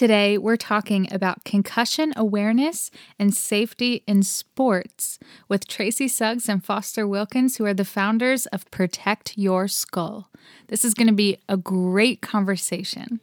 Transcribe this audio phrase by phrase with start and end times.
[0.00, 7.06] Today, we're talking about concussion awareness and safety in sports with Tracy Suggs and Foster
[7.06, 10.30] Wilkins, who are the founders of Protect Your Skull.
[10.68, 13.20] This is going to be a great conversation.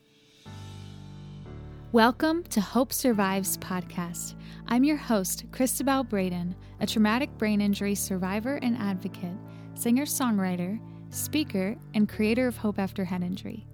[1.92, 4.36] Welcome to Hope Survives podcast.
[4.68, 9.34] I'm your host, Cristabelle Braden, a traumatic brain injury survivor and advocate,
[9.74, 13.66] singer songwriter, speaker, and creator of Hope After Head Injury.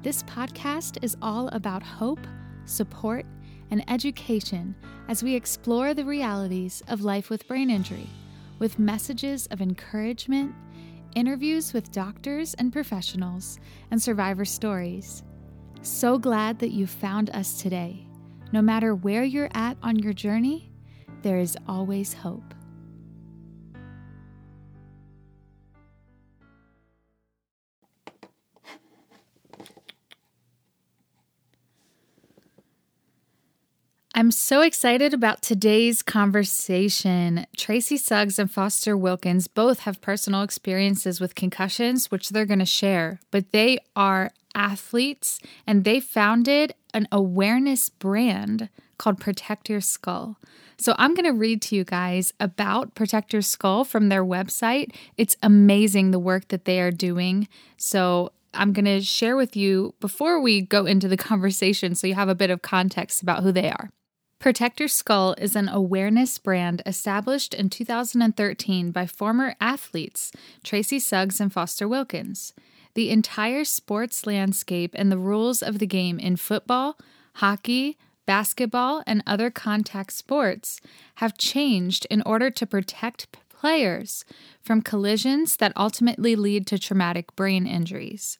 [0.00, 2.24] This podcast is all about hope,
[2.66, 3.26] support,
[3.72, 4.76] and education
[5.08, 8.08] as we explore the realities of life with brain injury,
[8.60, 10.54] with messages of encouragement,
[11.16, 13.58] interviews with doctors and professionals,
[13.90, 15.24] and survivor stories.
[15.82, 18.06] So glad that you found us today.
[18.52, 20.70] No matter where you're at on your journey,
[21.22, 22.54] there is always hope.
[34.18, 37.46] I'm so excited about today's conversation.
[37.56, 42.66] Tracy Suggs and Foster Wilkins both have personal experiences with concussions, which they're going to
[42.66, 45.38] share, but they are athletes
[45.68, 50.36] and they founded an awareness brand called Protect Your Skull.
[50.78, 54.96] So I'm going to read to you guys about Protect Your Skull from their website.
[55.16, 57.46] It's amazing the work that they are doing.
[57.76, 62.16] So I'm going to share with you before we go into the conversation so you
[62.16, 63.90] have a bit of context about who they are.
[64.38, 70.30] Protect Your Skull is an awareness brand established in 2013 by former athletes
[70.62, 72.52] Tracy Suggs and Foster Wilkins.
[72.94, 76.96] The entire sports landscape and the rules of the game in football,
[77.34, 80.80] hockey, basketball, and other contact sports
[81.16, 84.24] have changed in order to protect players
[84.62, 88.38] from collisions that ultimately lead to traumatic brain injuries.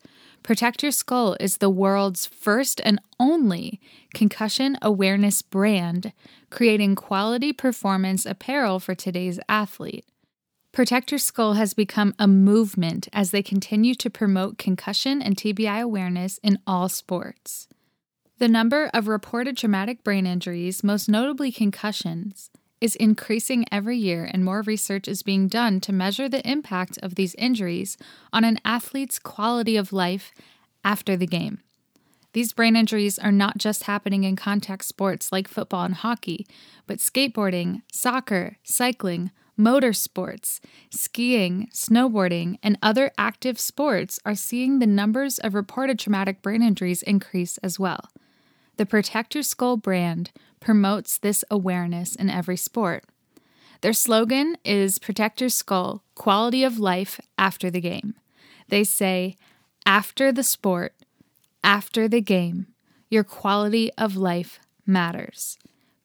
[0.49, 3.79] Protect Your Skull is the world's first and only
[4.15, 6.15] concussion awareness brand,
[6.49, 10.07] creating quality performance apparel for today's athlete.
[10.73, 15.83] Protect Your Skull has become a movement as they continue to promote concussion and TBI
[15.83, 17.69] awareness in all sports.
[18.39, 22.49] The number of reported traumatic brain injuries, most notably concussions,
[22.81, 27.15] is increasing every year, and more research is being done to measure the impact of
[27.15, 27.97] these injuries
[28.33, 30.33] on an athlete's quality of life
[30.85, 31.61] after the game.
[32.35, 36.47] These brain injuries are not just happening in contact sports like football and hockey,
[36.87, 40.61] but skateboarding, soccer, cycling, motorsports,
[40.91, 47.03] skiing, snowboarding, and other active sports are seeing the numbers of reported traumatic brain injuries
[47.03, 48.09] increase as well.
[48.77, 50.31] The Protect Your Skull brand
[50.61, 53.05] promotes this awareness in every sport.
[53.81, 58.15] Their slogan is Protect Your Skull Quality of Life After the Game.
[58.69, 59.37] They say,
[59.87, 60.95] after the sport,
[61.63, 62.67] after the game,
[63.09, 65.59] your quality of life matters.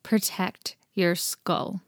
[0.04, 1.82] Protect your skull.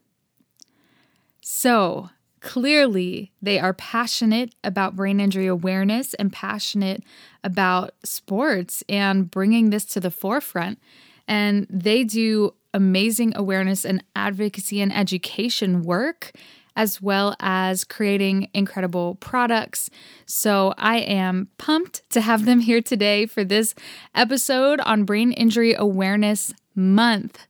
[1.42, 2.09] So,
[2.40, 7.03] clearly, they are passionate about brain injury awareness and passionate
[7.44, 10.80] about sports and bringing this to the forefront.
[11.28, 16.31] And they do amazing awareness and advocacy and education work,
[16.75, 19.90] as well as creating incredible products.
[20.25, 23.74] So I am pumped to have them here today for this
[24.14, 27.47] episode on Brain Injury Awareness Month.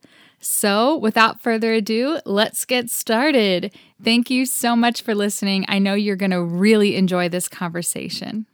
[0.47, 3.73] So, without further ado, let's get started.
[4.03, 5.65] Thank you so much for listening.
[5.67, 8.45] I know you're going to really enjoy this conversation.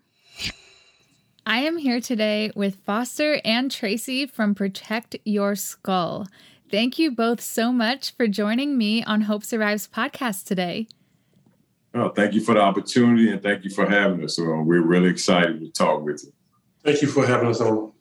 [1.46, 6.28] I am here today with Foster and Tracy from Protect Your Skull.
[6.70, 10.88] Thank you both so much for joining me on Hope Survives podcast today.
[11.96, 14.36] Oh, thank you for the opportunity and thank you for having us.
[14.36, 16.32] So we're really excited to talk with you.
[16.84, 17.92] Thank you for having us on.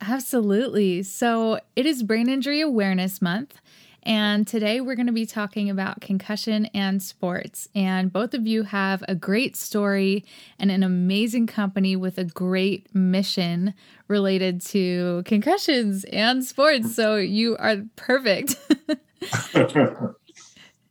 [0.00, 1.02] Absolutely.
[1.02, 3.60] So it is Brain Injury Awareness Month.
[4.06, 7.68] And today we're going to be talking about concussion and sports.
[7.74, 10.24] And both of you have a great story
[10.60, 13.74] and an amazing company with a great mission
[14.06, 16.94] related to concussions and sports.
[16.94, 18.54] So you are perfect.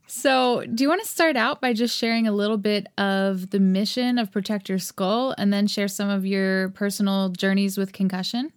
[0.07, 3.62] so, do you want to start out by just sharing a little bit of the
[3.62, 8.51] mission of Protect Your Skull and then share some of your personal journeys with concussion?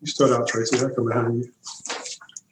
[0.00, 0.78] You start out, Tracy.
[0.78, 1.52] I come behind you.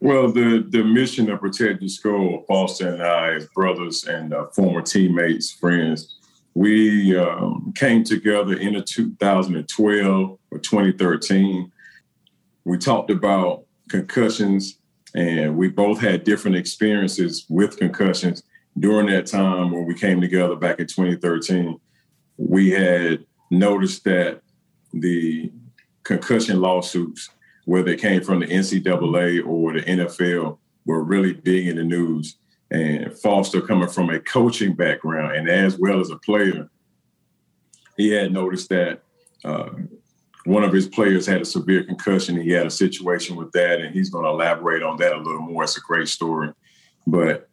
[0.01, 4.47] Well, the, the mission of Protect Your Skull, Foster and I, as brothers and uh,
[4.47, 6.19] former teammates, friends,
[6.55, 11.73] we um, came together in 2012 or 2013.
[12.65, 14.79] We talked about concussions,
[15.17, 18.45] and we both had different experiences with concussions
[18.79, 21.77] during that time when we came together back in 2013.
[22.37, 24.43] We had noticed that
[24.93, 25.51] the
[26.05, 27.31] concussion lawsuits
[27.69, 30.57] whether it came from the NCAA or the NFL,
[30.87, 32.37] were really big in the news.
[32.71, 36.71] And Foster, coming from a coaching background and as well as a player,
[37.99, 39.03] he had noticed that
[39.45, 39.69] uh,
[40.47, 42.41] one of his players had a severe concussion.
[42.41, 45.43] He had a situation with that, and he's going to elaborate on that a little
[45.43, 45.65] more.
[45.65, 46.55] It's a great story.
[47.07, 47.51] But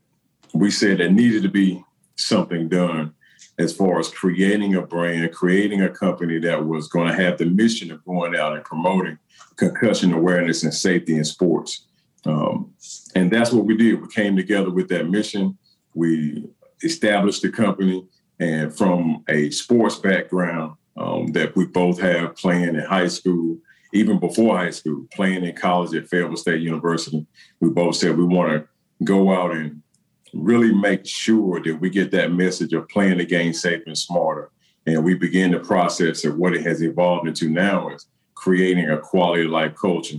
[0.54, 1.84] we said there needed to be
[2.16, 3.14] something done
[3.58, 7.46] as far as creating a brand, creating a company that was going to have the
[7.46, 9.18] mission of going out and promoting
[9.56, 11.88] concussion awareness and safety in sports.
[12.26, 12.74] Um,
[13.16, 14.02] and that's what we did.
[14.02, 15.58] We came together with that mission.
[15.94, 16.50] We
[16.84, 18.06] established the company,
[18.40, 23.58] and from a sports background um, that we both have playing in high school,
[23.94, 27.26] even before high school, playing in college at Fayetteville State University,
[27.62, 29.82] we both said we want to go out and
[30.36, 34.52] really make sure that we get that message of playing the game safe and smarter.
[34.86, 38.98] And we begin the process of what it has evolved into now is creating a
[38.98, 40.18] quality of life culture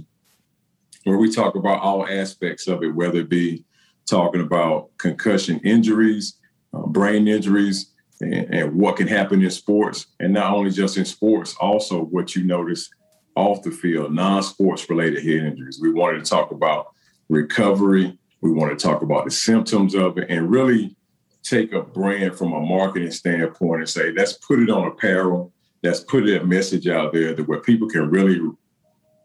[1.04, 3.64] where we talk about all aspects of it, whether it be
[4.06, 6.38] talking about concussion injuries,
[6.74, 10.06] uh, brain injuries, and, and, what can happen in sports.
[10.18, 12.90] And not only just in sports, also what you notice
[13.36, 15.78] off the field, non sports related head injuries.
[15.80, 16.88] We wanted to talk about
[17.28, 20.94] recovery, we want to talk about the symptoms of it and really
[21.42, 25.52] take a brand from a marketing standpoint and say, let's put it on apparel.
[25.82, 28.40] Let's put a message out there that where people can really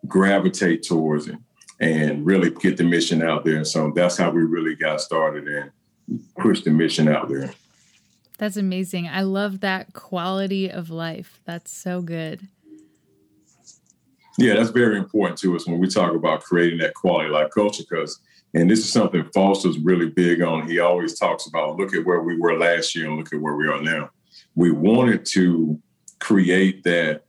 [0.07, 1.37] gravitate towards it
[1.79, 3.63] and really get the mission out there.
[3.63, 5.71] So that's how we really got started and
[6.37, 7.53] pushed the mission out there.
[8.37, 9.07] That's amazing.
[9.07, 11.39] I love that quality of life.
[11.45, 12.47] That's so good.
[14.37, 17.83] Yeah, that's very important to us when we talk about creating that quality life culture
[17.87, 18.19] because
[18.53, 20.67] and this is something Foster's really big on.
[20.67, 23.55] He always talks about look at where we were last year and look at where
[23.55, 24.09] we are now.
[24.55, 25.79] We wanted to
[26.19, 27.23] create that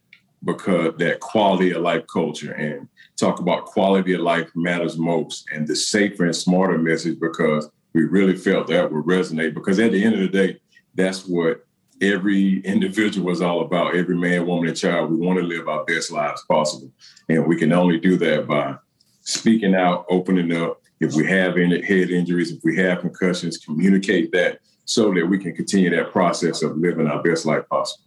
[0.44, 5.66] because that quality of life culture and talk about quality of life matters most and
[5.66, 10.02] the safer and smarter message because we really felt that would resonate because at the
[10.02, 10.60] end of the day,
[10.94, 11.64] that's what
[12.00, 13.94] every individual is all about.
[13.94, 16.90] Every man, woman, and child, we want to live our best lives possible.
[17.28, 18.76] And we can only do that by
[19.20, 24.30] speaking out, opening up, if we have any head injuries, if we have concussions, communicate
[24.30, 28.04] that so that we can continue that process of living our best life possible.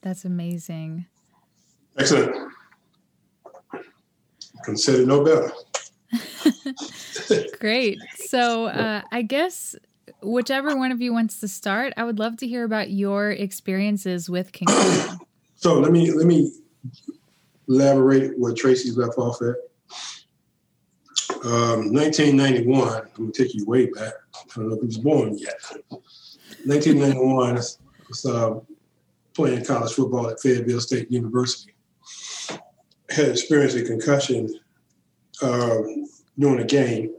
[0.00, 1.06] That's amazing.
[1.98, 2.34] Excellent.
[4.64, 5.52] Consider no better.
[7.60, 7.98] Great.
[8.26, 9.76] So uh, I guess
[10.22, 14.30] whichever one of you wants to start, I would love to hear about your experiences
[14.30, 15.18] with concussion.
[15.56, 16.50] so let me let me
[17.68, 19.56] elaborate what Tracy left off at.
[21.44, 24.12] Um, 1991, I'm going to take you way back.
[24.34, 25.54] I don't know if he was born yet.
[26.64, 28.58] 1991, I was uh,
[29.34, 31.74] playing college football at Fayetteville State University.
[33.10, 34.58] Had experienced a concussion
[35.40, 35.78] uh,
[36.36, 37.14] during a game.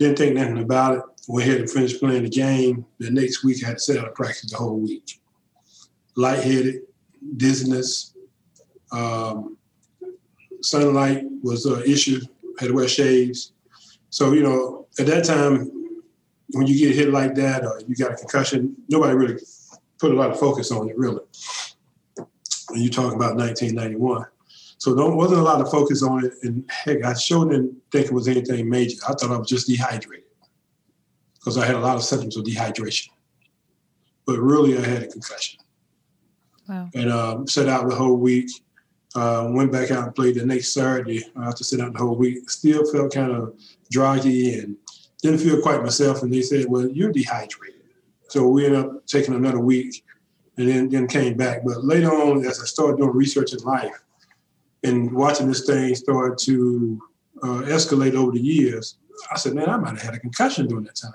[0.00, 1.04] Didn't think nothing about it.
[1.28, 2.84] Went ahead and finished playing the game.
[2.98, 5.20] The next week, I had to sit out of practice the whole week.
[6.16, 6.82] Lightheaded,
[7.36, 8.14] dizziness,
[8.90, 9.56] um,
[10.62, 12.20] sunlight was an issue
[12.60, 13.52] had to wear shades.
[14.10, 15.70] So, you know, at that time,
[16.52, 19.40] when you get hit like that or you got a concussion, nobody really
[19.98, 21.22] put a lot of focus on it, really.
[22.68, 24.26] When you talk about 1991.
[24.78, 26.32] So there wasn't a lot of focus on it.
[26.42, 28.96] And heck, I sure didn't think it was anything major.
[29.08, 30.24] I thought I was just dehydrated
[31.34, 33.08] because I had a lot of symptoms of dehydration.
[34.26, 35.60] But really, I had a concussion.
[36.68, 36.88] Wow.
[36.94, 38.50] And um, set out the whole week.
[39.16, 42.48] Uh, went back out and played the next Saturday after sitting out the whole week.
[42.48, 43.54] Still felt kind of
[43.90, 44.76] draggy and
[45.20, 46.22] didn't feel quite myself.
[46.22, 47.80] And they said, "Well, you're dehydrated."
[48.28, 50.04] So we ended up taking another week,
[50.56, 51.64] and then then came back.
[51.64, 54.00] But later on, as I started doing research in life
[54.84, 57.00] and watching this thing start to
[57.42, 58.96] uh, escalate over the years,
[59.32, 61.12] I said, "Man, I might have had a concussion during that time."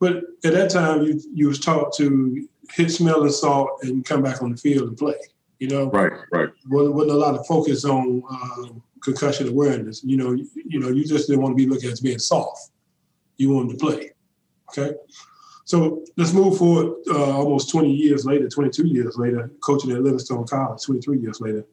[0.00, 4.22] But at that time, you you was taught to hit, smell, and salt, and come
[4.22, 5.16] back on the field and play.
[5.58, 6.48] You know, right, right.
[6.68, 10.02] Wasn't, wasn't a lot of focus on uh, concussion awareness.
[10.02, 12.18] You know, you, you, know, you just didn't want to be looked at as being
[12.18, 12.70] soft.
[13.36, 14.10] You wanted to play.
[14.70, 14.96] Okay,
[15.64, 16.96] so let's move forward.
[17.08, 20.82] Uh, almost 20 years later, 22 years later, coaching at Livingstone College.
[20.82, 21.64] 23 years later.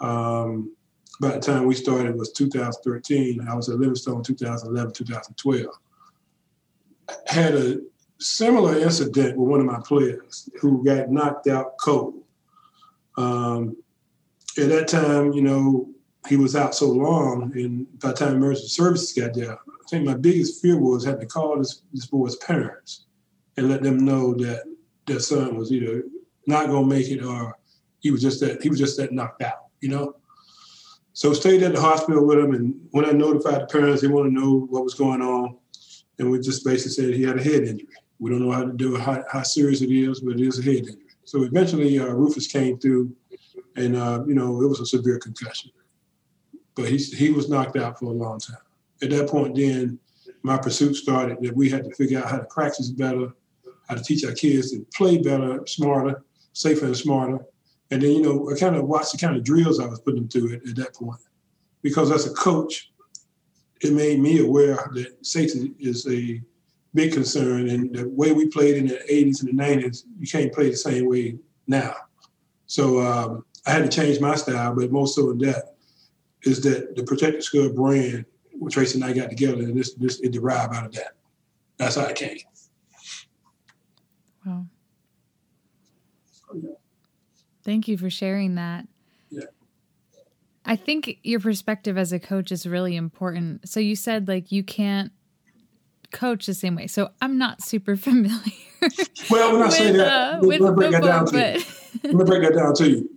[0.00, 0.76] Um,
[1.20, 3.46] by the time we started was 2013.
[3.48, 5.66] I was at Livingstone 2011, 2012.
[7.26, 7.80] Had a
[8.18, 12.22] similar incident with one of my players who got knocked out cold
[13.16, 13.76] um,
[14.58, 15.88] at that time, you know,
[16.28, 20.04] he was out so long, and by the time emergency services got there, I think
[20.04, 23.06] my biggest fear was having to call this, this boy's parents
[23.56, 24.64] and let them know that
[25.06, 26.02] their son was either
[26.46, 27.56] not gonna make it or
[28.00, 30.16] he was just that he was just that knocked out, you know.
[31.12, 34.26] So stayed at the hospital with him, and when I notified the parents, they want
[34.28, 35.56] to know what was going on,
[36.18, 37.88] and we just basically said he had a head injury.
[38.18, 40.58] We don't know how to do it, how, how serious it is, but it is
[40.58, 41.05] a head injury.
[41.26, 43.14] So eventually, uh, Rufus came through,
[43.74, 45.72] and uh, you know it was a severe concussion,
[46.76, 48.56] but he he was knocked out for a long time.
[49.02, 49.98] At that point, then
[50.44, 53.32] my pursuit started that we had to figure out how to practice better,
[53.88, 57.40] how to teach our kids to play better, smarter, safer, and smarter.
[57.90, 60.20] And then, you know, I kind of watched the kind of drills I was putting
[60.20, 61.20] them through at, at that point.
[61.82, 62.92] Because as a coach,
[63.80, 66.40] it made me aware that safety is a
[66.96, 67.68] big concern.
[67.68, 70.76] And the way we played in the 80s and the 90s, you can't play the
[70.76, 71.38] same way
[71.68, 71.94] now.
[72.66, 75.76] So um, I had to change my style, but most so in that
[76.42, 79.94] is that the Protect the Skull brand, what Tracy and I got together, and this,
[79.94, 81.12] this it derived out of that.
[81.76, 82.38] That's how it came.
[84.44, 84.66] Wow.
[87.64, 88.86] Thank you for sharing that.
[89.28, 89.42] Yeah.
[90.64, 93.68] I think your perspective as a coach is really important.
[93.68, 95.12] So you said like you can't
[96.10, 96.86] coach the same way.
[96.86, 98.52] So I'm not super familiar.
[99.30, 101.64] Well, when I say with, that, uh, let me break that down to you.
[102.04, 103.10] Let me break that down to you.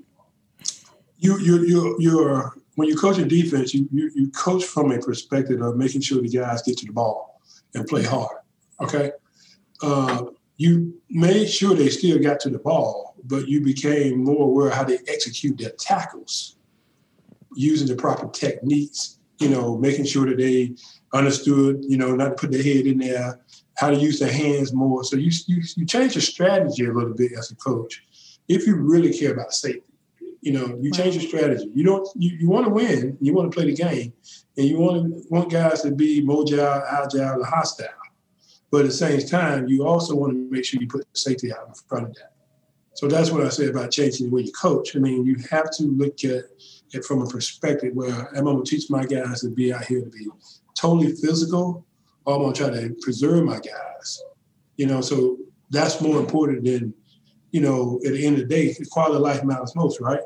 [1.17, 4.99] You, you, you, you're when you coach in defense, you, you, you coach from a
[4.99, 7.41] perspective of making sure the guys get to the ball
[7.75, 8.37] and play hard.
[8.79, 9.11] Okay,
[9.81, 14.69] uh, you made sure they still got to the ball, but you became more aware
[14.69, 16.55] of how they execute their tackles,
[17.53, 19.17] using the proper techniques.
[19.39, 20.75] You know, making sure that they
[21.13, 21.83] understood.
[21.87, 23.39] You know, not to put their head in there,
[23.77, 25.03] how to use their hands more.
[25.03, 28.03] So you you, you change your strategy a little bit as a coach
[28.47, 29.83] if you really care about safety.
[30.41, 31.69] You know, you change your strategy.
[31.73, 32.07] You don't.
[32.15, 33.17] You, you want to win.
[33.21, 34.13] You want to play the game,
[34.57, 37.87] and you want to want guys to be mobile, agile, and hostile.
[38.71, 41.67] But at the same time, you also want to make sure you put safety out
[41.67, 42.33] in front of that.
[42.93, 44.95] So that's what I say about changing the way you coach.
[44.95, 46.43] I mean, you have to look at
[46.91, 50.01] it from a perspective where I'm going to teach my guys to be out here
[50.01, 50.27] to be
[50.79, 51.85] totally physical,
[52.25, 54.21] or I'm to try to preserve my guys.
[54.77, 55.37] You know, so
[55.69, 56.93] that's more important than,
[57.51, 60.21] you know, at the end of the day, the quality of life matters most, right?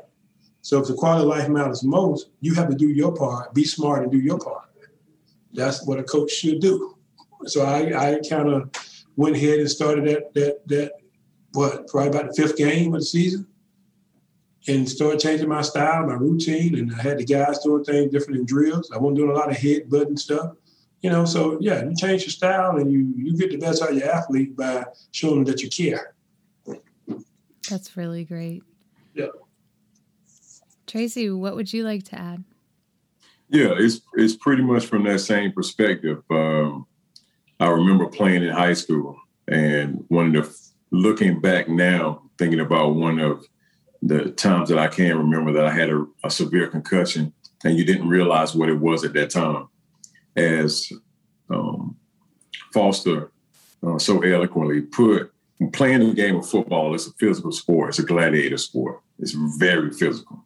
[0.62, 3.64] So if the quality of life matters most, you have to do your part, be
[3.64, 4.68] smart and do your part.
[5.52, 6.96] That's what a coach should do.
[7.46, 8.70] So I, I kind of
[9.16, 10.92] went ahead and started that that that
[11.52, 13.46] what probably about the fifth game of the season,
[14.66, 18.40] and started changing my style, my routine, and I had the guys doing things different
[18.40, 18.90] in drills.
[18.92, 20.52] I wasn't doing a lot of head button stuff,
[21.02, 21.24] you know.
[21.24, 24.10] So yeah, you change your style and you you get the best out of your
[24.10, 26.14] athlete by showing them that you care.
[27.68, 28.62] that's really great.
[29.14, 29.26] Yeah.
[30.86, 32.44] Tracy, what would you like to add?
[33.48, 36.22] Yeah, it's it's pretty much from that same perspective.
[36.30, 36.86] Um,
[37.60, 39.16] I remember playing in high school,
[39.46, 40.58] and one of the
[40.90, 43.44] looking back now, thinking about one of
[44.06, 47.32] the times that I can remember that I had a, a severe concussion,
[47.64, 49.68] and you didn't realize what it was at that time.
[50.36, 50.92] As
[51.48, 51.96] um,
[52.72, 53.30] Foster
[53.86, 55.32] uh, so eloquently put,
[55.72, 57.90] playing the game of football is a physical sport.
[57.90, 59.00] It's a gladiator sport.
[59.18, 60.44] It's very physical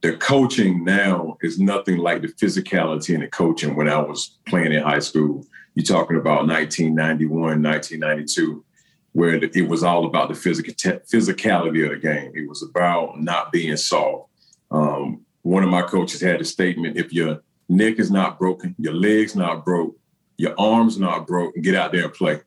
[0.00, 4.72] the coaching now is nothing like the physicality in the coaching when I was playing
[4.72, 5.44] in high school.
[5.74, 8.64] You're talking about 1991, 1992,
[9.18, 12.30] where it was all about the physical physicality of the game.
[12.36, 14.30] It was about not being soft.
[14.70, 18.94] Um, one of my coaches had a statement: "If your neck is not broken, your
[18.94, 19.98] legs not broke,
[20.36, 22.40] your arms not broke, get out there and play."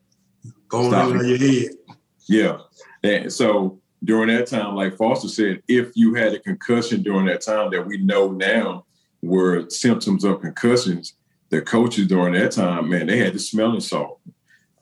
[0.70, 1.72] Going on your head.
[2.30, 2.60] Yeah,
[3.04, 7.42] and so during that time, like Foster said, if you had a concussion during that
[7.42, 8.86] time that we know now
[9.22, 11.16] were symptoms of concussions,
[11.50, 14.22] the coaches during that time, man, they had the smelling salt.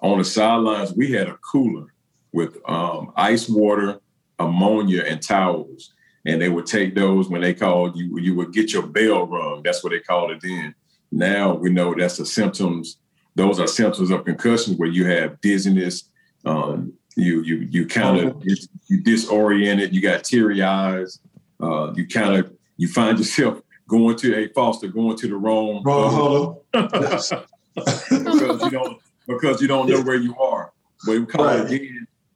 [0.01, 1.93] On the sidelines, we had a cooler
[2.31, 3.99] with um, ice water,
[4.37, 5.93] ammonia, and towels.
[6.25, 9.63] And they would take those when they called you, you would get your bell rung.
[9.63, 10.75] That's what they called it then.
[11.11, 12.97] Now we know that's the symptoms.
[13.35, 16.09] Those are symptoms of concussions where you have dizziness,
[16.45, 18.55] um, you you you kind of you,
[18.87, 19.93] you disoriented.
[19.93, 21.19] You got teary eyes.
[21.61, 25.81] Uh, you kind of you find yourself going to a foster going to the wrong
[25.83, 27.31] wrong because
[28.63, 30.73] you don't because you don't know where you are.
[31.05, 31.81] But we kind of right.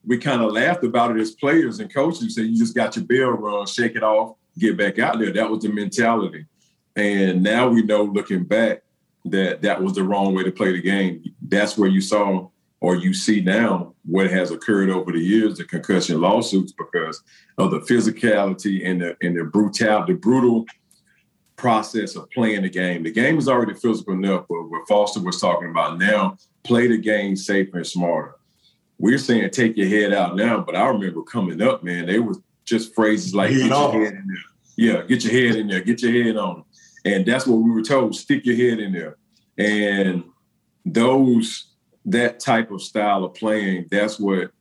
[0.06, 2.36] we kind of laughed about it as players and coaches.
[2.36, 5.34] Said you just got your bell rung, shake it off, get back out there.
[5.34, 6.46] That was the mentality.
[6.96, 8.84] And now we know, looking back,
[9.26, 11.24] that that was the wrong way to play the game.
[11.42, 15.64] That's where you saw or you see now what has occurred over the years, the
[15.64, 17.24] concussion lawsuits, because
[17.58, 20.66] of the physicality and the and the brutal, the brutal
[21.56, 23.04] process of playing the game.
[23.04, 26.98] The game is already physical enough, but what Foster was talking about now, play the
[26.98, 28.36] game safer and smarter.
[29.00, 32.36] We're saying take your head out now, but I remember coming up, man, they were
[32.66, 34.38] just phrases like get your head in there.
[34.76, 36.64] Yeah, get your head in there, get your head on.
[37.06, 39.18] And that's what we were told, stick your head in there.
[39.58, 40.24] And
[40.86, 41.74] those
[42.06, 44.52] that type of style of playing, that's what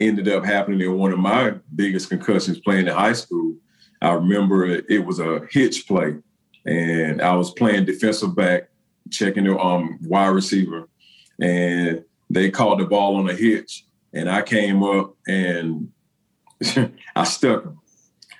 [0.00, 3.54] ended up happening in one of my biggest concussions playing in high school.
[4.04, 6.16] I remember it was a hitch play,
[6.66, 8.68] and I was playing defensive back,
[9.10, 10.90] checking the um, wide receiver,
[11.40, 15.90] and they caught the ball on a hitch, and I came up and
[17.16, 17.80] I stuck him.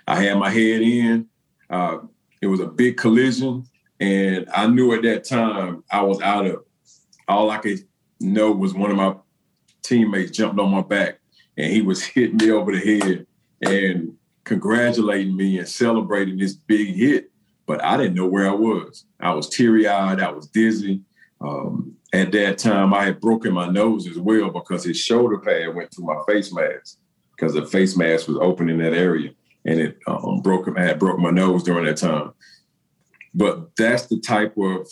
[0.06, 1.28] I had my head in.
[1.71, 2.00] Uh,
[2.42, 3.64] it was a big collision,
[3.99, 6.62] and I knew at that time I was out of.
[7.26, 7.78] All I could
[8.21, 9.14] know was one of my
[9.83, 11.21] teammates jumped on my back,
[11.56, 13.26] and he was hitting me over the head
[13.62, 17.30] and congratulating me and celebrating this big hit.
[17.66, 19.06] But I didn't know where I was.
[19.20, 20.20] I was teary eyed.
[20.20, 21.00] I was dizzy.
[21.40, 25.74] Um, at that time, I had broken my nose as well because his shoulder pad
[25.74, 26.98] went through my face mask
[27.34, 29.30] because the face mask was open in that area
[29.64, 30.68] and it um, broke.
[30.76, 32.32] I had broke my nose during that time.
[33.34, 34.86] But that's the type of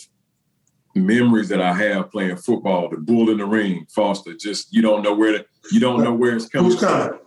[0.95, 2.89] memories that I have playing football.
[2.89, 4.33] The bull in the ring, Foster.
[4.33, 6.71] Just you don't know where to, you don't know where it's coming.
[6.71, 7.19] Who's coming?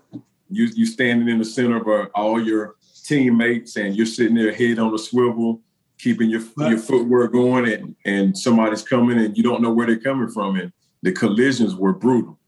[0.49, 4.53] You you standing in the center of uh, all your teammates, and you're sitting there,
[4.53, 5.61] head on a swivel,
[5.99, 6.71] keeping your right.
[6.71, 10.57] your footwork going, and and somebody's coming, and you don't know where they're coming from,
[10.57, 10.73] and
[11.03, 12.38] the collisions were brutal.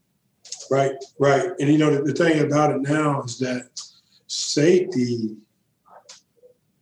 [0.71, 3.69] Right, right, and you know the, the thing about it now is that
[4.27, 5.35] safety,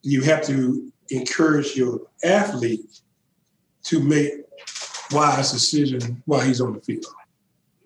[0.03, 3.01] you have to encourage your athlete
[3.83, 4.33] to make
[5.11, 7.05] wise decision while he's on the field.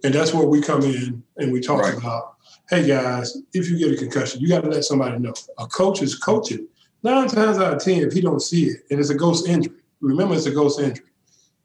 [0.03, 1.95] And that's where we come in and we talk right.
[1.95, 2.30] about,
[2.71, 5.33] hey guys, if you get a concussion, you got to let somebody know.
[5.59, 6.67] A coach is coaching.
[7.03, 9.75] Nine times out of ten, if he don't see it, and it's a ghost injury.
[9.99, 11.07] Remember, it's a ghost injury.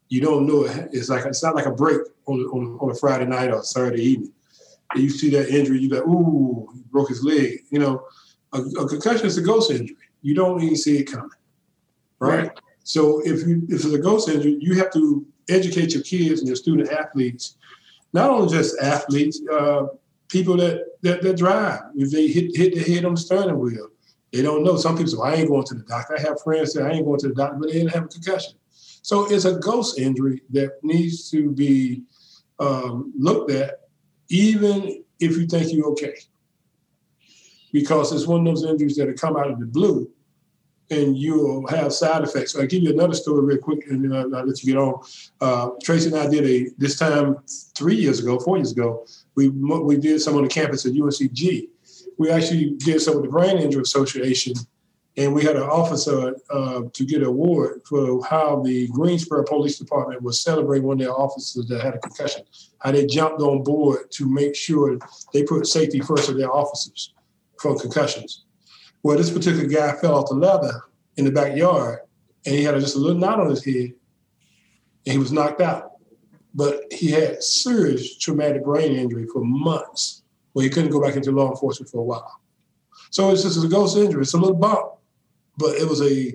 [0.09, 0.89] You don't know it.
[0.91, 4.03] It's like it's not like a break on, on, on a Friday night or Saturday
[4.03, 4.33] evening.
[4.93, 7.59] And you see that injury, you go, ooh, he broke his leg.
[7.69, 8.05] You know,
[8.51, 9.95] a, a concussion is a ghost injury.
[10.21, 11.29] You don't even see it coming,
[12.19, 12.47] right?
[12.47, 12.59] right?
[12.83, 16.47] So if you if it's a ghost injury, you have to educate your kids and
[16.47, 17.55] your student athletes,
[18.11, 19.87] not only just athletes, uh,
[20.29, 21.81] people that, that that drive.
[21.95, 23.89] If they hit hit the head on the steering wheel,
[24.31, 24.77] they don't know.
[24.77, 26.91] Some people say, well, "I ain't going to the doctor." I have friends that I
[26.91, 28.53] ain't going to the doctor, but they didn't have a concussion.
[29.01, 32.03] So it's a ghost injury that needs to be
[32.59, 33.81] um, looked at,
[34.29, 36.15] even if you think you're okay
[37.71, 40.09] because it's one of those injuries that come out of the blue
[40.89, 42.53] and you'll have side effects.
[42.53, 44.79] So I'll give you another story real quick and then I'll, I'll let you get
[44.81, 45.01] on.
[45.41, 47.37] Uh, Tracy and I did a, this time
[47.75, 49.05] three years ago, four years ago,
[49.37, 51.69] we, we did some on the campus at UNCG.
[52.17, 54.53] We actually did some with the Brain Injury Association
[55.15, 59.77] and we had an officer uh, to get an award for how the Greensboro Police
[59.79, 62.43] Department was celebrating one of their officers that had a concussion,
[62.79, 64.97] how they jumped on board to make sure
[65.33, 67.13] they put safety first of their officers
[67.59, 68.45] from concussions.
[69.01, 70.83] Well, this particular guy fell off the ladder
[71.15, 71.99] in the backyard
[72.45, 73.93] and he had just a little knot on his head
[75.05, 75.93] and he was knocked out.
[76.57, 81.31] But he had serious traumatic brain injury for months where he couldn't go back into
[81.31, 82.41] law enforcement for a while.
[83.11, 84.23] So it's just a ghost injury.
[84.23, 84.93] It's a little bump,
[85.57, 86.33] but it was a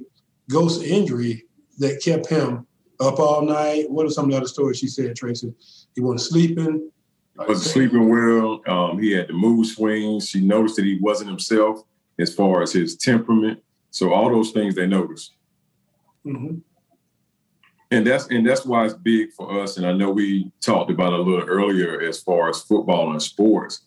[0.48, 1.44] ghost injury
[1.78, 2.66] that kept him
[3.00, 3.90] up all night.
[3.90, 5.52] What are some of the other stories she said, Tracy?
[5.94, 6.90] He wasn't sleeping
[7.36, 8.62] wasn't sleeping well.
[8.66, 10.28] Um, he had the mood swings.
[10.28, 11.82] She noticed that he wasn't himself
[12.18, 13.62] as far as his temperament.
[13.90, 15.32] So all those things they noticed.
[16.26, 16.58] Mm-hmm.
[17.92, 19.76] And that's and that's why it's big for us.
[19.76, 23.82] And I know we talked about a little earlier as far as football and sports.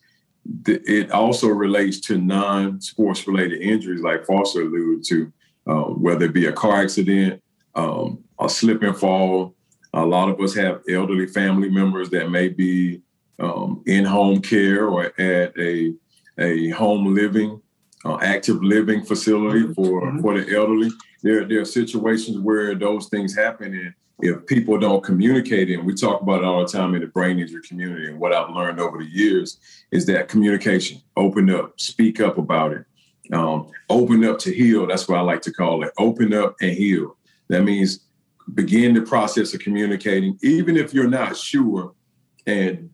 [0.67, 5.33] It also relates to non-sports related injuries, like Foster alluded to,
[5.65, 7.41] um, whether it be a car accident,
[7.73, 9.55] um, a slip and fall.
[9.93, 13.01] A lot of us have elderly family members that may be
[13.39, 15.95] um, in home care or at a,
[16.37, 17.59] a home living,
[18.05, 19.73] uh, active living facility mm-hmm.
[19.73, 20.21] for, mm-hmm.
[20.21, 20.91] for the elderly.
[21.23, 23.73] There, there are situations where those things happen.
[23.73, 27.07] And if people don't communicate, and we talk about it all the time in the
[27.07, 29.59] brain injury community, and what I've learned over the years
[29.91, 32.85] is that communication, open up, speak up about it.
[33.33, 34.85] Um, open up to heal.
[34.85, 35.91] That's what I like to call it.
[35.97, 37.17] Open up and heal.
[37.49, 38.01] That means
[38.53, 41.95] begin the process of communicating, even if you're not sure,
[42.45, 42.91] and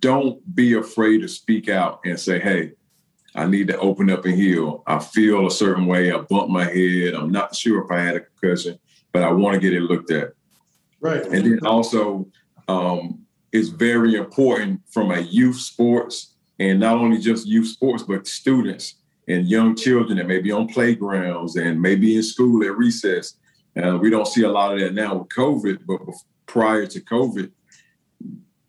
[0.00, 2.72] don't be afraid to speak out and say, hey,
[3.34, 4.82] I need to open up and heal.
[4.86, 6.12] I feel a certain way.
[6.12, 7.14] I bumped my head.
[7.14, 8.78] I'm not sure if I had a concussion,
[9.12, 10.32] but I want to get it looked at.
[11.00, 11.24] Right.
[11.24, 12.26] And then also,
[12.68, 13.20] um,
[13.52, 18.96] it's very important from a youth sports and not only just youth sports, but students
[19.28, 23.34] and young children that may be on playgrounds and maybe in school at recess.
[23.80, 26.00] Uh, we don't see a lot of that now with COVID, but
[26.46, 27.50] prior to COVID,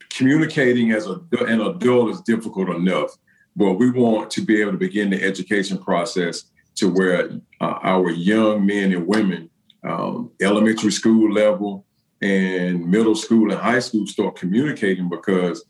[0.10, 3.10] communicating as a, an adult is difficult enough,
[3.56, 8.10] but we want to be able to begin the education process to where uh, our
[8.10, 9.50] young men and women,
[9.84, 11.86] um, elementary school level
[12.22, 15.66] and middle school and high school, start communicating because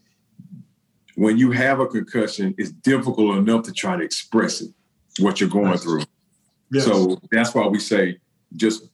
[1.15, 4.71] when you have a concussion, it's difficult enough to try to express it,
[5.19, 6.03] what you're going through.
[6.71, 6.85] Yes.
[6.85, 8.17] So that's why we say
[8.55, 8.89] just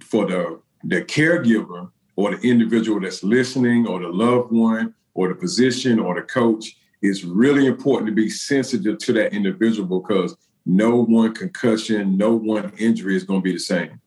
[0.00, 5.34] for the the caregiver or the individual that's listening or the loved one or the
[5.34, 11.02] physician or the coach, it's really important to be sensitive to that individual because no
[11.04, 14.00] one concussion, no one injury is going to be the same.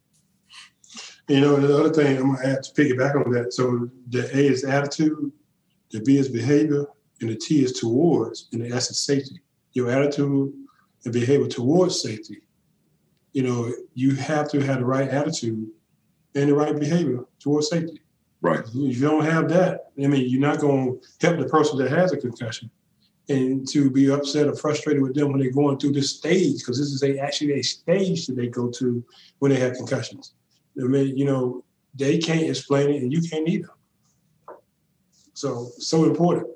[1.28, 3.54] You know, the other thing I'm going to add to piggyback on that.
[3.54, 5.32] So the A is attitude,
[5.91, 6.86] the B is behavior,
[7.21, 9.39] and the T is towards, and the S is safety.
[9.73, 10.52] Your attitude
[11.06, 12.41] and behavior towards safety.
[13.34, 15.67] You know, you have to have the right attitude
[16.36, 18.02] and the right behavior towards safety.
[18.41, 18.62] Right.
[18.62, 21.91] If you don't have that, I mean, you're not going to help the person that
[21.91, 22.71] has a concussion
[23.30, 26.80] and to be upset or frustrated with them when they're going through this stage, because
[26.80, 29.04] this is a, actually a stage that they go to
[29.38, 30.34] when they have concussions.
[30.80, 31.63] I mean, you know,
[31.94, 33.70] they can't explain it and you can't either.
[35.34, 36.48] So, so important.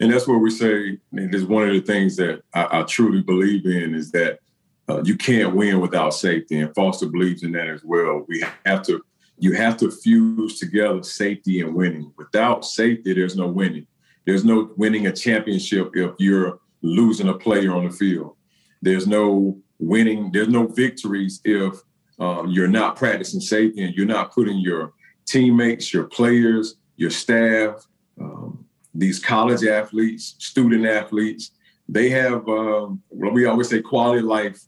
[0.00, 0.98] And that's what we say.
[1.12, 4.40] Is one of the things that I, I truly believe in is that
[4.88, 8.24] uh, you can't win without safety, and Foster believes in that as well.
[8.26, 9.02] We have to,
[9.38, 12.12] you have to fuse together safety and winning.
[12.16, 13.86] Without safety, there's no winning.
[14.30, 18.36] There's no winning a championship if you're losing a player on the field.
[18.80, 20.30] There's no winning.
[20.30, 21.74] There's no victories if
[22.20, 24.92] um, you're not practicing safety and you're not putting your
[25.26, 27.84] teammates, your players, your staff,
[28.20, 28.64] um,
[28.94, 31.50] these college athletes, student athletes,
[31.88, 34.60] they have um, what we always say quality life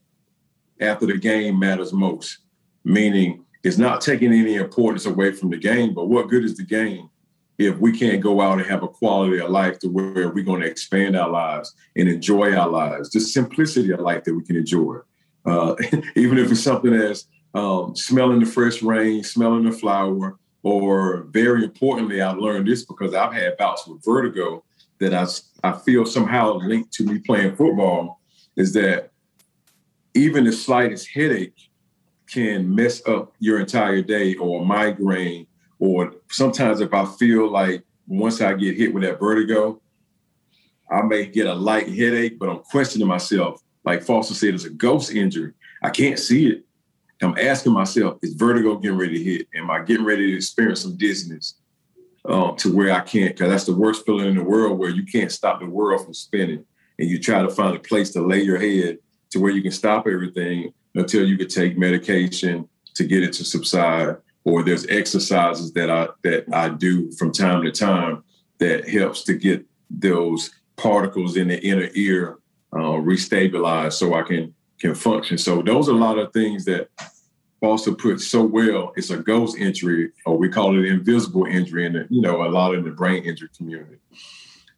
[0.80, 2.38] after the game matters most,
[2.82, 6.64] meaning it's not taking any importance away from the game, but what good is the
[6.64, 7.10] game
[7.66, 10.60] if we can't go out and have a quality of life to where we're going
[10.60, 14.56] to expand our lives and enjoy our lives, the simplicity of life that we can
[14.56, 14.96] enjoy.
[15.44, 15.74] Uh,
[16.16, 21.64] even if it's something as um, smelling the fresh rain, smelling the flower, or very
[21.64, 24.64] importantly, I learned this because I've had bouts with vertigo
[25.00, 25.26] that I,
[25.68, 28.20] I feel somehow linked to me playing football
[28.56, 29.10] is that
[30.14, 31.70] even the slightest headache
[32.30, 35.46] can mess up your entire day or migraine.
[35.82, 39.82] Or sometimes if I feel like once I get hit with that vertigo,
[40.88, 43.60] I may get a light headache, but I'm questioning myself.
[43.84, 45.54] Like Foster said, it's a ghost injury.
[45.82, 46.64] I can't see it.
[47.20, 49.48] I'm asking myself, is vertigo getting ready to hit?
[49.56, 51.54] Am I getting ready to experience some dizziness
[52.26, 53.34] um, to where I can't?
[53.34, 56.14] Because that's the worst feeling in the world where you can't stop the world from
[56.14, 56.64] spinning
[57.00, 58.98] and you try to find a place to lay your head
[59.30, 63.44] to where you can stop everything until you can take medication to get it to
[63.44, 64.18] subside.
[64.44, 68.24] Or there's exercises that I that I do from time to time
[68.58, 72.38] that helps to get those particles in the inner ear
[72.72, 75.38] uh, restabilized so I can can function.
[75.38, 76.88] So those are a lot of things that
[77.60, 78.92] Foster put so well.
[78.96, 82.74] It's a ghost injury, or we call it invisible injury, and you know a lot
[82.74, 83.98] in the brain injury community.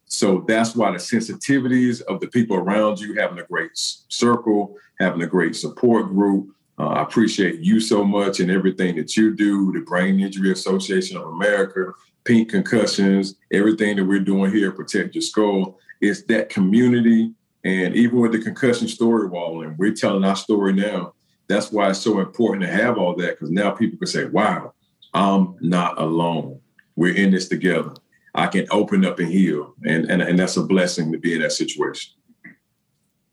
[0.05, 5.23] So that's why the sensitivities of the people around you, having a great circle, having
[5.23, 6.54] a great support group.
[6.77, 11.17] Uh, I appreciate you so much and everything that you do, the Brain Injury Association
[11.17, 11.93] of America,
[12.25, 15.79] Pink Concussions, everything that we're doing here, Protect Your Skull.
[16.01, 17.31] It's that community.
[17.63, 21.13] And even with the concussion story wall, and we're telling our story now,
[21.47, 24.73] that's why it's so important to have all that because now people can say, wow,
[25.13, 26.59] I'm not alone.
[26.95, 27.93] We're in this together.
[28.33, 29.75] I can open up and heal.
[29.85, 32.13] And, and, and that's a blessing to be in that situation.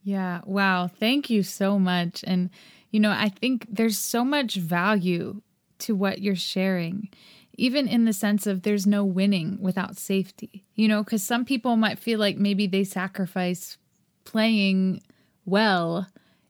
[0.05, 0.43] Yeah.
[0.45, 0.89] Wow.
[0.89, 2.23] Thank you so much.
[2.27, 2.51] And,
[2.93, 5.41] you know, I think there's so much value
[5.81, 7.09] to what you're sharing,
[7.55, 11.77] even in the sense of there's no winning without safety, you know, because some people
[11.77, 13.79] might feel like maybe they sacrifice
[14.25, 15.03] playing
[15.45, 16.07] well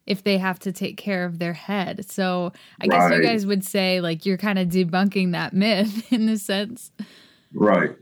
[0.07, 2.05] if they have to take care of their head.
[2.11, 2.91] So I right.
[2.91, 6.91] guess you guys would say like you're kind of debunking that myth in the sense.
[7.55, 7.97] Right.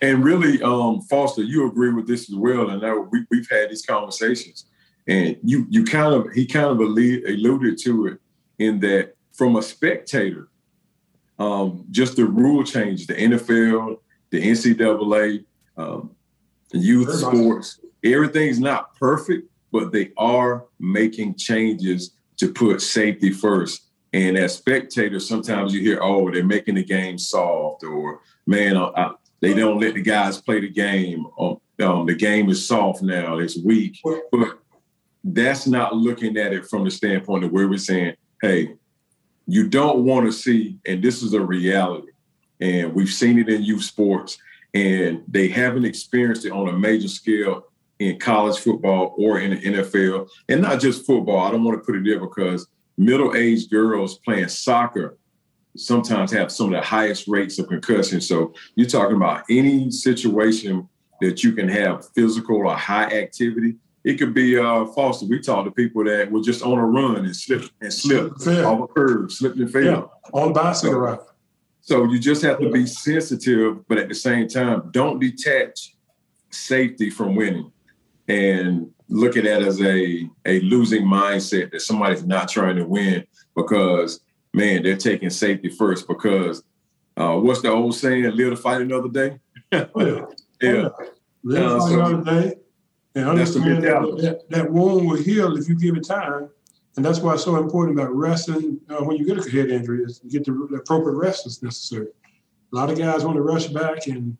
[0.00, 2.70] And really, um, Foster, you agree with this as well.
[2.70, 4.64] And now we, we've had these conversations,
[5.08, 8.18] and you you kind of he kind of alluded to it
[8.58, 10.48] in that from a spectator,
[11.38, 13.98] um, just the rule change, the NFL,
[14.30, 15.44] the NCAA,
[15.76, 16.10] um,
[16.72, 23.82] youth sports, everything's not perfect, but they are making changes to put safety first.
[24.12, 29.12] And as spectators, sometimes you hear, "Oh, they're making the game soft," or "Man, I,
[29.40, 31.26] they don't let the guys play the game.
[31.38, 33.38] Um, um, the game is soft now.
[33.38, 34.00] It's weak.
[34.02, 34.58] But
[35.32, 38.74] that's not looking at it from the standpoint of where we're saying, hey,
[39.46, 42.12] you don't want to see, and this is a reality,
[42.60, 44.38] and we've seen it in youth sports,
[44.74, 47.66] and they haven't experienced it on a major scale
[47.98, 51.38] in college football or in the NFL, and not just football.
[51.38, 55.16] I don't want to put it there because middle-aged girls playing soccer
[55.76, 58.20] sometimes have some of the highest rates of concussion.
[58.20, 60.88] So you're talking about any situation
[61.20, 63.76] that you can have physical or high activity.
[64.06, 65.26] It could be uh, Foster.
[65.26, 68.32] We talk to people that were just on a run and slip and slip
[68.64, 69.82] off a curve, slipped and fell.
[69.82, 71.18] Yeah, on bicycle so, ride.
[71.80, 75.96] So you just have to be sensitive, but at the same time, don't detach
[76.50, 77.72] safety from winning
[78.28, 83.24] and look at that as a, a losing mindset that somebody's not trying to win
[83.56, 84.20] because
[84.54, 86.62] man, they're taking safety first because
[87.16, 88.22] uh, what's the old saying?
[88.36, 89.40] Live to fight another day.
[89.72, 89.86] yeah.
[90.62, 90.88] yeah.
[91.42, 92.54] Live to uh, fight so another day.
[93.16, 96.50] And understand that, that, that wound will heal if you give it time.
[96.96, 100.04] And that's why it's so important about resting uh, when you get a head injury
[100.04, 102.08] is to get the, appropriate rest that's necessary.
[102.72, 104.36] A lot of guys want to rush back and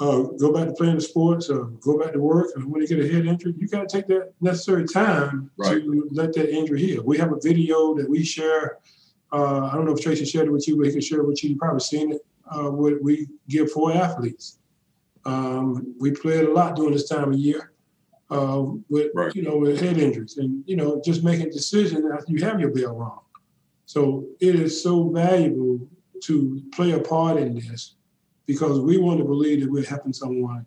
[0.00, 2.48] uh, go back to playing the sports or go back to work.
[2.56, 5.82] And when you get a head injury, you got to take that necessary time right.
[5.82, 7.02] to let that injury heal.
[7.02, 8.78] We have a video that we share
[9.32, 11.26] uh, I don't know if Tracy shared it with you, but he can share it
[11.26, 11.50] with you.
[11.50, 12.20] You've probably seen it.
[12.50, 14.58] Uh, what we give for athletes.
[15.26, 17.72] Um, we played a lot during this time of year
[18.30, 19.34] uh, with right.
[19.34, 22.70] you know with head injuries and you know just making decisions after you have your
[22.70, 23.20] bell wrong.
[23.86, 25.88] So it is so valuable
[26.24, 27.94] to play a part in this
[28.46, 30.66] because we want to believe that we're helping someone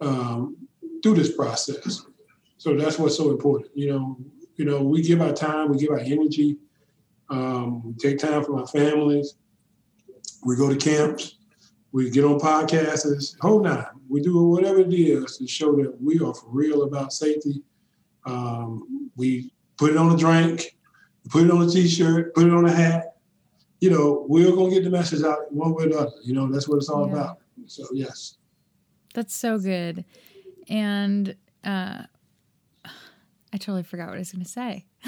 [0.00, 0.56] um,
[1.02, 2.04] through this process.
[2.58, 3.70] So that's what's so important.
[3.74, 4.16] You know,
[4.56, 6.56] you know, we give our time, we give our energy,
[7.30, 9.34] um, we take time for our families.
[10.44, 11.36] We go to camps.
[11.92, 13.36] We get on podcasts.
[13.40, 13.86] Hold on.
[14.08, 17.62] We do whatever it is to show that we are for real about safety.
[18.24, 20.76] Um, we put it on a drink,
[21.28, 23.16] put it on a t-shirt, put it on a hat.
[23.80, 26.16] You know, we're gonna get the message out one way or the other.
[26.22, 27.12] You know, that's what it's all yeah.
[27.12, 27.38] about.
[27.66, 28.36] So yes.
[29.14, 30.04] That's so good.
[30.68, 32.02] And uh
[33.52, 34.86] I totally forgot what I was gonna say.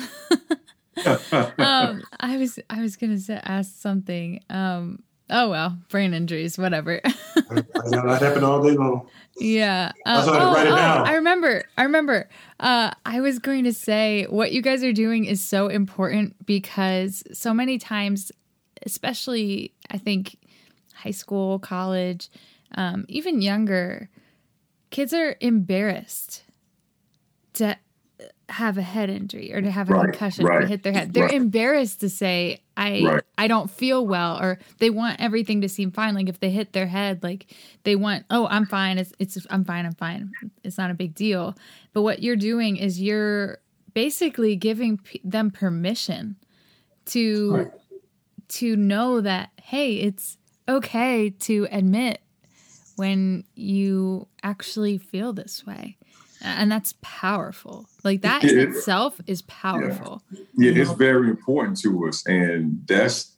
[1.58, 4.40] um, I was I was gonna ask something.
[4.50, 7.00] Um, oh well, brain injuries, whatever.
[7.34, 9.06] that happened all day long.
[9.38, 9.92] Yeah.
[10.04, 11.64] Uh, oh, I, oh, I remember.
[11.76, 12.28] I remember.
[12.60, 17.22] Uh, I was going to say what you guys are doing is so important because
[17.32, 18.32] so many times,
[18.84, 20.36] especially I think
[20.94, 22.30] high school, college,
[22.74, 24.10] um, even younger,
[24.90, 26.42] kids are embarrassed
[27.54, 27.76] to
[28.48, 31.12] have a head injury or to have a right, concussion right, hit their head.
[31.12, 31.34] They're right.
[31.34, 36.14] embarrassed to say I I don't feel well or they want everything to seem fine.
[36.14, 38.98] Like if they hit their head like they want oh I'm fine.
[38.98, 40.30] It's it's I'm fine I'm fine.
[40.62, 41.56] It's not a big deal.
[41.92, 43.58] But what you're doing is you're
[43.94, 46.36] basically giving p- them permission
[47.06, 47.70] to
[48.48, 50.38] to know that hey, it's
[50.68, 52.20] okay to admit
[52.96, 55.97] when you actually feel this way
[56.40, 57.88] and that's powerful.
[58.04, 60.22] Like that it, in itself is powerful.
[60.30, 60.42] Yeah.
[60.56, 63.36] yeah it's very important to us and that's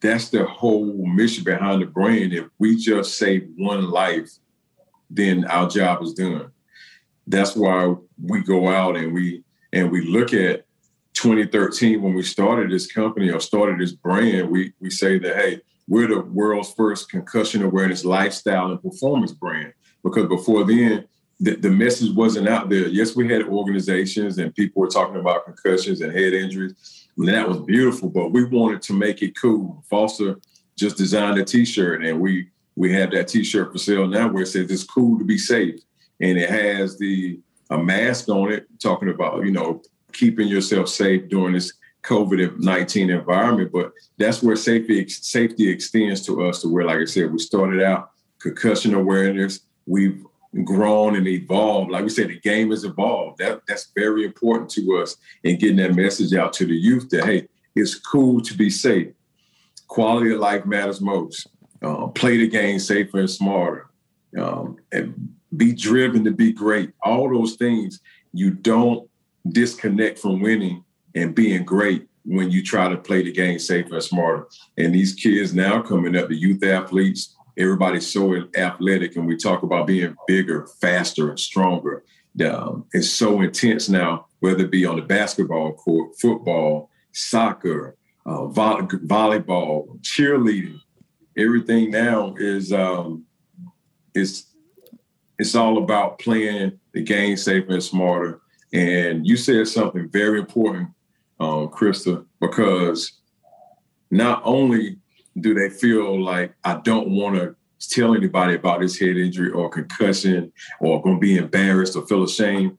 [0.00, 2.32] that's the whole mission behind the brand.
[2.32, 4.30] If we just save one life
[5.10, 6.50] then our job is done.
[7.26, 10.66] That's why we go out and we and we look at
[11.14, 14.50] 2013 when we started this company or started this brand.
[14.50, 19.72] We we say that hey we're the world's first concussion awareness lifestyle and performance brand.
[20.02, 21.06] Because before then
[21.40, 22.88] the, the message wasn't out there.
[22.88, 27.08] Yes, we had organizations and people were talking about concussions and head injuries.
[27.16, 29.84] And that was beautiful, but we wanted to make it cool.
[29.88, 30.36] Foster
[30.76, 34.46] just designed a T-shirt, and we we have that T-shirt for sale now where it
[34.46, 35.80] says it's cool to be safe,
[36.20, 37.38] and it has the
[37.70, 43.10] a mask on it talking about you know keeping yourself safe during this COVID nineteen
[43.10, 43.70] environment.
[43.72, 46.62] But that's where safety safety extends to us.
[46.62, 49.60] To where, like I said, we started out concussion awareness.
[49.86, 50.24] We've
[50.62, 51.90] grown and evolved.
[51.90, 53.38] Like we said, the game has evolved.
[53.38, 57.24] That that's very important to us in getting that message out to the youth that
[57.24, 59.08] hey, it's cool to be safe.
[59.88, 61.48] Quality of life matters most.
[61.82, 63.90] Um, play the game safer and smarter,
[64.38, 66.92] um, and be driven to be great.
[67.02, 68.00] All those things
[68.32, 69.08] you don't
[69.48, 74.02] disconnect from winning and being great when you try to play the game safer and
[74.02, 74.46] smarter.
[74.78, 79.62] And these kids now coming up, the youth athletes, everybody's so athletic and we talk
[79.62, 82.04] about being bigger, faster, and stronger.
[82.44, 88.46] Um, it's so intense now, whether it be on the basketball court, football, soccer, uh,
[88.46, 90.80] vo- volleyball, cheerleading.
[91.36, 93.24] Everything now is um,
[94.14, 94.46] is
[95.38, 98.40] it's all about playing the game safer and smarter.
[98.72, 100.88] And you said something very important,
[101.38, 103.20] um, Krista, because
[104.10, 104.98] not only
[105.40, 109.68] do they feel like I don't want to tell anybody about his head injury or
[109.68, 112.78] concussion or going to be embarrassed or feel ashamed.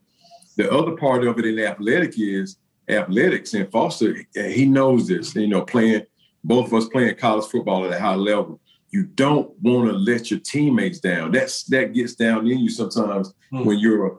[0.58, 5.48] The other part of it in athletic is athletics and Foster, he knows this, you
[5.48, 6.04] know, playing
[6.44, 8.60] both of us playing college football at a high level.
[8.91, 11.32] You don't want to let your teammates down.
[11.32, 13.65] That's that gets down in you sometimes mm.
[13.65, 14.12] when you're a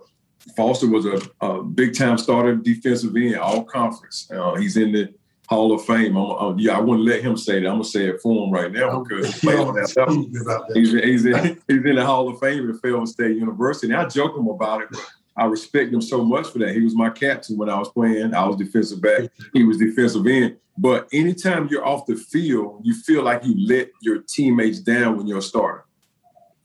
[0.54, 4.30] Foster was a, a big time starter defensive end, all conference.
[4.30, 5.12] Uh, he's in the
[5.48, 6.16] Hall of Fame.
[6.16, 7.66] I'm, I'm, yeah, I wouldn't let him say that.
[7.66, 10.70] I'm gonna say it for him right now because he played on that.
[10.74, 13.92] He's, he's, in, he's in the Hall of Fame at Fayetteville State University.
[13.92, 15.06] And I joke him about it, but
[15.36, 16.74] I respect him so much for that.
[16.74, 18.34] He was my captain when I was playing.
[18.34, 19.30] I was defensive back.
[19.52, 20.56] He was defensive end.
[20.78, 25.26] But anytime you're off the field, you feel like you let your teammates down when
[25.26, 25.84] you're a starter,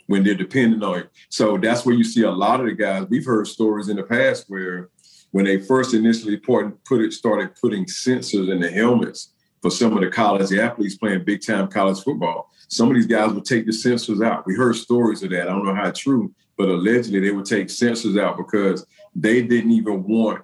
[0.07, 1.07] when they're dependent on you.
[1.29, 3.07] So that's where you see a lot of the guys.
[3.09, 4.89] We've heard stories in the past where
[5.31, 9.93] when they first initially put, put it, started putting sensors in the helmets for some
[9.93, 13.65] of the college athletes playing big time college football, some of these guys would take
[13.65, 14.45] the sensors out.
[14.45, 15.47] We heard stories of that.
[15.47, 19.71] I don't know how true, but allegedly they would take sensors out because they didn't
[19.71, 20.43] even want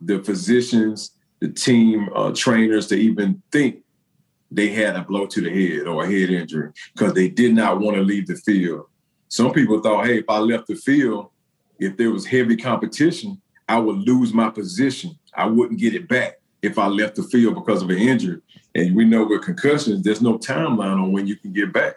[0.00, 3.82] the physicians, the team uh, trainers to even think
[4.50, 7.80] they had a blow to the head or a head injury because they did not
[7.80, 8.86] want to leave the field.
[9.28, 11.30] Some people thought, hey, if I left the field,
[11.78, 15.18] if there was heavy competition, I would lose my position.
[15.34, 18.40] I wouldn't get it back if I left the field because of an injury.
[18.74, 21.96] And we know with concussions, there's no timeline on when you can get back.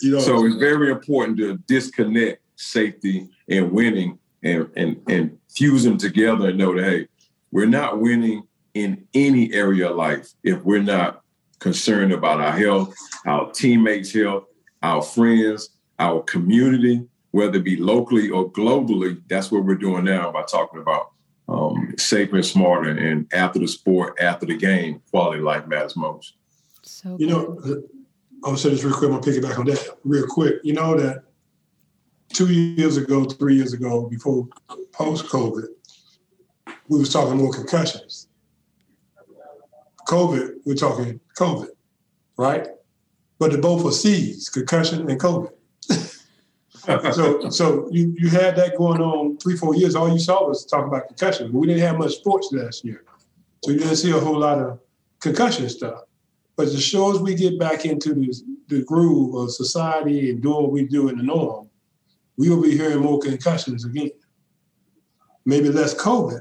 [0.00, 5.84] You know, so it's very important to disconnect safety and winning and, and, and fuse
[5.84, 7.08] them together and know that, hey,
[7.52, 8.42] we're not winning
[8.74, 11.22] in any area of life if we're not
[11.60, 12.92] concerned about our health,
[13.24, 14.44] our teammates' health,
[14.82, 19.20] our friends, our community, whether it be locally or globally.
[19.28, 21.10] That's what we're doing now by talking about
[21.48, 22.90] um, safer and smarter.
[22.90, 26.34] And after the sport, after the game, quality life matters most.
[26.82, 27.60] So you know,
[28.44, 29.10] I'll say this real quick.
[29.10, 30.60] I'm gonna pick it back on that real quick.
[30.62, 31.24] You know that
[32.28, 34.46] two years ago, three years ago, before
[34.92, 35.66] post COVID,
[36.88, 38.28] we was talking more concussions.
[40.06, 41.70] COVID, we're talking COVID,
[42.36, 42.68] right?
[43.40, 45.50] But they both are C's, concussion and COVID.
[46.84, 49.94] So so you, you had that going on three, four years.
[49.94, 51.50] All you saw was talking about concussion.
[51.50, 53.04] But we didn't have much sports last year.
[53.64, 54.80] So you didn't see a whole lot of
[55.20, 56.00] concussion stuff.
[56.56, 58.34] But as sure as we get back into the,
[58.68, 61.68] the groove of society and doing what we do in the norm,
[62.36, 64.10] we will be hearing more concussions again.
[65.46, 66.40] Maybe less COVID,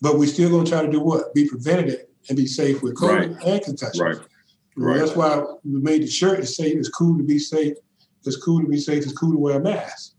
[0.00, 1.34] but we're still going to try to do what?
[1.34, 3.46] Be preventative and be safe with COVID right.
[3.46, 4.00] and concussions.
[4.00, 4.16] Right.
[4.76, 4.98] Right.
[4.98, 7.74] That's why we made the shirt to say it's cool to be safe.
[8.24, 9.04] It's cool to be safe.
[9.04, 10.14] It's cool to wear a mask.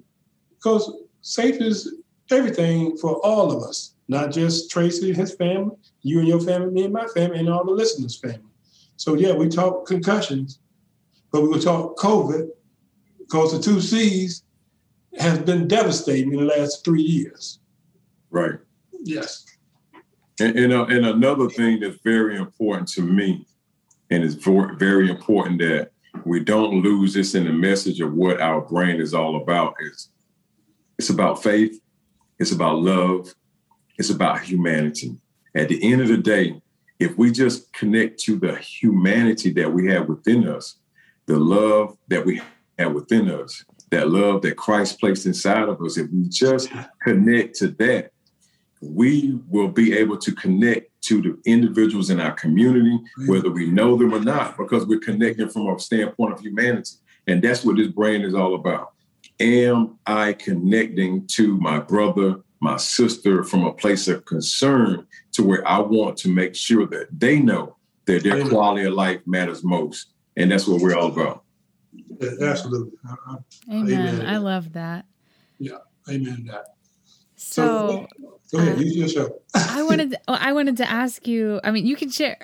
[0.57, 1.95] Because safe is
[2.31, 6.71] everything for all of us, not just Tracy and his family, you and your family,
[6.71, 8.41] me and my family, and all the listeners' family.
[8.97, 10.59] So yeah, we talk concussions,
[11.31, 12.49] but we will talk COVID
[13.19, 14.43] because the two C's
[15.17, 17.59] has been devastating in the last three years.
[18.29, 18.59] Right.
[19.03, 19.45] Yes.
[20.39, 23.45] And, and, uh, and another thing that's very important to me,
[24.09, 25.91] and it's very important that
[26.25, 30.09] we don't lose this in the message of what our brand is all about is
[30.97, 31.79] it's about faith,
[32.39, 33.33] it's about love,
[33.97, 35.17] it's about humanity.
[35.55, 36.61] At the end of the day,
[36.99, 40.75] if we just connect to the humanity that we have within us,
[41.25, 42.41] the love that we
[42.77, 46.69] have within us, that love that Christ placed inside of us, if we just
[47.01, 48.11] connect to that,
[48.81, 53.95] we will be able to connect to the individuals in our community, whether we know
[53.95, 56.91] them or not, because we're connecting from a standpoint of humanity.
[57.27, 58.93] And that's what this brand is all about.
[59.39, 65.65] Am I connecting to my brother, my sister from a place of concern to where
[65.67, 70.07] I want to make sure that they know that their quality of life matters most.
[70.35, 71.43] And that's what we're all about.
[72.41, 72.97] absolutely.
[73.69, 73.91] Amen.
[73.91, 74.25] Amen.
[74.25, 75.05] I love that.
[75.59, 75.77] Yeah.
[76.09, 76.45] Amen.
[76.49, 76.65] That.
[77.39, 78.07] So,
[78.45, 79.39] so go ahead, uh, use your show.
[79.55, 81.61] I wanted to, I wanted to ask you.
[81.63, 82.37] I mean, you can share.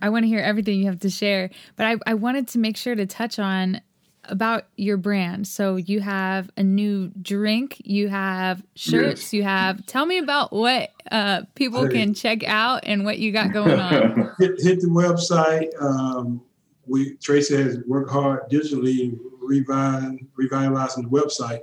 [0.00, 2.76] I want to hear everything you have to share, but I, I wanted to make
[2.76, 3.80] sure to touch on
[4.24, 5.46] about your brand.
[5.46, 9.32] So you have a new drink, you have shirts, yes.
[9.34, 9.84] you have.
[9.86, 11.92] Tell me about what uh, people hey.
[11.92, 14.34] can check out and what you got going on.
[14.38, 15.70] hit, hit, the website.
[15.80, 16.40] Um,
[16.86, 21.60] we Tracy has worked hard digitally reviving revitalizing the website.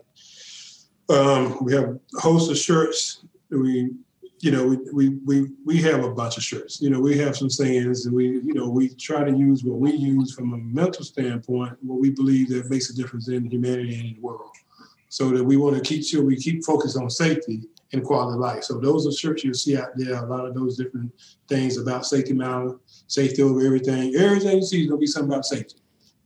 [1.09, 3.23] Um, we have a host of shirts.
[3.49, 3.91] We
[4.39, 6.79] you know, we, we we we have a bunch of shirts.
[6.79, 9.79] You know, we have some sayings, and we you know we try to use what
[9.79, 13.95] we use from a mental standpoint, what we believe that makes a difference in humanity
[13.95, 14.51] and in the world.
[15.09, 18.41] So that we want to keep sure we keep focused on safety and quality of
[18.41, 18.63] life.
[18.63, 20.15] So those are shirts you'll see out there.
[20.15, 21.11] A lot of those different
[21.47, 22.77] things about safety matter,
[23.07, 24.13] safety over everything.
[24.15, 25.77] Everything you see is gonna be something about safety.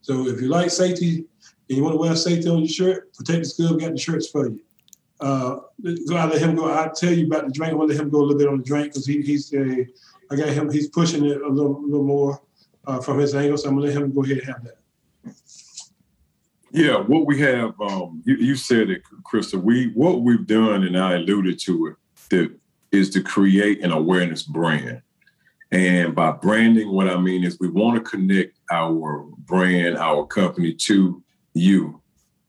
[0.02, 1.26] So if you like safety,
[1.72, 4.28] and you want to wear safety on your shirt, Protect the School got the shirts
[4.28, 4.60] for you.
[5.22, 5.60] Uh,
[6.08, 6.66] go, I let him go.
[6.66, 7.72] I tell you about the drink.
[7.72, 9.54] I want to let him go a little bit on the drink because he, he's
[9.54, 9.86] a,
[10.32, 10.72] I got him.
[10.72, 12.42] He's pushing it a little, little more
[12.88, 13.58] uh, from his angle.
[13.58, 14.78] So I'm gonna let him go ahead and have that.
[16.74, 19.62] Yeah, what we have, um, you, you, said it, Krista.
[19.62, 21.96] We what we've done, and I alluded to it,
[22.30, 22.58] that
[22.92, 25.02] is to create an awareness brand.
[25.72, 30.74] And by branding, what I mean is we want to connect our brand, our company
[30.74, 32.01] to you,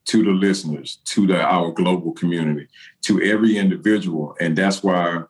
[0.05, 2.67] to the listeners, to the, our global community,
[3.03, 4.35] to every individual.
[4.39, 5.23] And that's why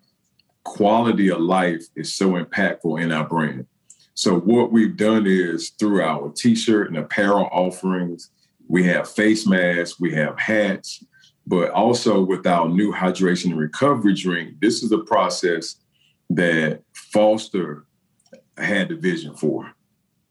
[0.63, 3.67] quality of life is so impactful in our brand.
[4.15, 8.29] So what we've done is through our t-shirt and apparel offerings,
[8.67, 11.03] we have face masks, we have hats,
[11.45, 15.75] but also with our new hydration and recovery drink, this is a process
[16.29, 17.85] that Foster
[18.57, 19.71] had the vision for.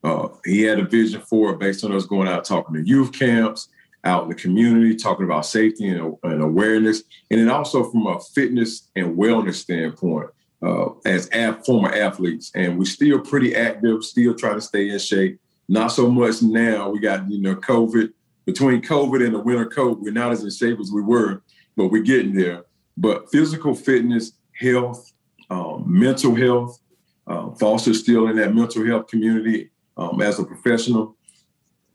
[0.04, 3.12] Uh, he had a vision for it based on us going out talking to youth
[3.12, 3.68] camps,
[4.04, 8.20] out in the community, talking about safety and, and awareness, and then also from a
[8.20, 10.30] fitness and wellness standpoint.
[10.64, 11.28] Uh, as
[11.66, 15.40] former athletes, and we're still pretty active, still trying to stay in shape.
[15.68, 16.88] Not so much now.
[16.88, 18.12] We got you know COVID.
[18.46, 21.42] Between COVID and the winter coat, we're not as in shape as we were,
[21.76, 22.64] but we're getting there.
[22.96, 25.12] But physical fitness, health,
[25.50, 26.78] um, mental health,
[27.26, 31.16] uh, still in that mental health community um, as a professional.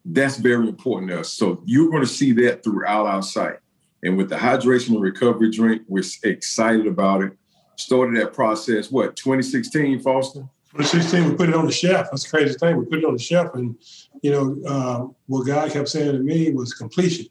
[0.09, 1.33] That's very important to us.
[1.33, 3.59] So you're going to see that throughout our site.
[4.03, 7.33] And with the hydration and recovery drink, we're excited about it.
[7.75, 10.47] Started that process, what, 2016, Foster?
[10.77, 12.07] 2016, we put it on the shelf.
[12.11, 12.77] That's the crazy thing.
[12.77, 13.75] We put it on the shelf, and
[14.21, 17.25] you know uh, what God kept saying to me was completion.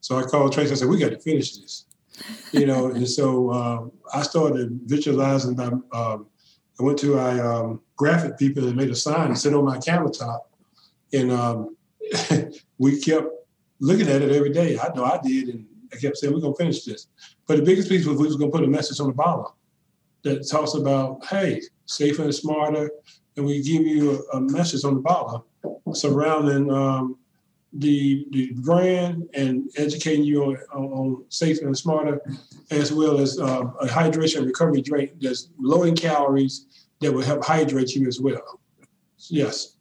[0.00, 0.72] So I called Tracy.
[0.72, 1.86] I said, "We got to finish this,"
[2.52, 2.88] you know.
[2.88, 6.26] and so uh, I started visualizing um,
[6.78, 9.78] I went to a um, graphic people and made a sign and sit on my
[9.78, 10.40] countertop,
[11.12, 11.76] and um,
[12.78, 13.26] we kept
[13.80, 14.78] looking at it every day.
[14.78, 17.08] I know I did, and I kept saying we're gonna finish this.
[17.46, 19.52] But the biggest piece was we was gonna put a message on the bottom
[20.22, 22.90] that talks about hey, safer and smarter,
[23.36, 25.42] and we give you a, a message on the bottom
[25.92, 27.18] surrounding um,
[27.74, 32.20] the the brand and educating you on, on safer and smarter,
[32.70, 36.66] as well as uh, a hydration recovery drink that's low in calories
[37.00, 38.60] that will help hydrate you as well.
[39.28, 39.73] Yes.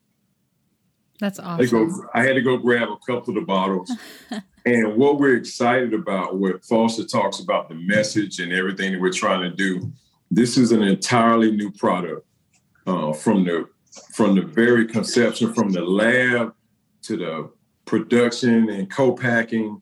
[1.19, 1.65] That's awesome.
[1.65, 3.91] I, go, I had to go grab a couple of the bottles.
[4.65, 9.11] and what we're excited about, what Foster talks about the message and everything that we're
[9.11, 9.91] trying to do,
[10.31, 12.25] this is an entirely new product
[12.87, 13.67] uh, from the
[14.15, 16.51] from the very conception, from the lab
[17.03, 17.51] to the
[17.85, 19.81] production and co-packing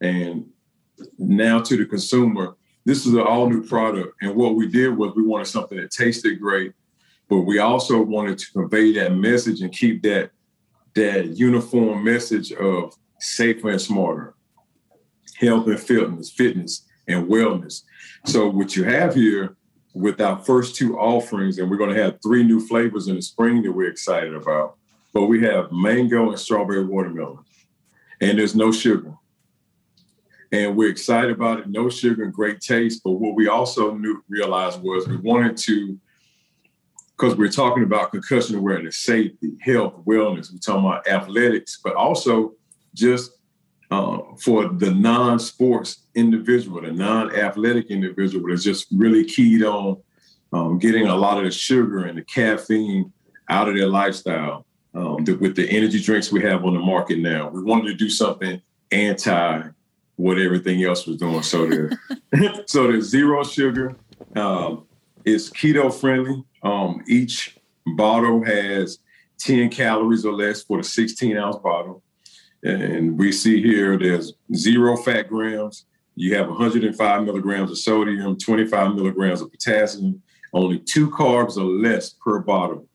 [0.00, 0.44] and
[1.18, 5.14] now to the consumer this is an all new product and what we did was
[5.14, 6.72] we wanted something that tasted great
[7.28, 10.30] but we also wanted to convey that message and keep that
[10.94, 14.34] that uniform message of safer and smarter
[15.38, 17.82] health and fitness fitness and wellness
[18.26, 19.56] so what you have here
[19.94, 23.22] with our first two offerings and we're going to have three new flavors in the
[23.22, 24.76] spring that we're excited about
[25.12, 27.44] but we have mango and strawberry watermelon,
[28.20, 29.14] and there's no sugar.
[30.50, 31.68] And we're excited about it.
[31.68, 33.02] No sugar and great taste.
[33.04, 35.98] But what we also knew, realized was we wanted to,
[37.22, 40.50] because we're talking about concussion awareness, safety, health, wellness.
[40.52, 42.54] We're talking about athletics, but also
[42.94, 43.30] just
[43.92, 50.02] uh, for the non-sports individual, the non-athletic individual that's just really keyed on
[50.52, 53.12] um, getting a lot of the sugar and the caffeine
[53.48, 57.20] out of their lifestyle um, the, with the energy drinks we have on the market
[57.20, 57.48] now.
[57.50, 58.60] We wanted to do something
[58.90, 59.62] anti
[60.16, 61.42] what everything else was doing.
[61.42, 61.92] So there,
[62.66, 63.94] so there's zero sugar.
[64.34, 64.86] Um,
[65.24, 66.42] it's keto friendly.
[66.62, 67.58] Um, each
[67.96, 68.98] bottle has
[69.38, 72.02] 10 calories or less for the 16 ounce bottle.
[72.62, 75.86] And we see here there's zero fat grams.
[76.14, 82.10] You have 105 milligrams of sodium, 25 milligrams of potassium, only two carbs or less
[82.10, 82.86] per bottle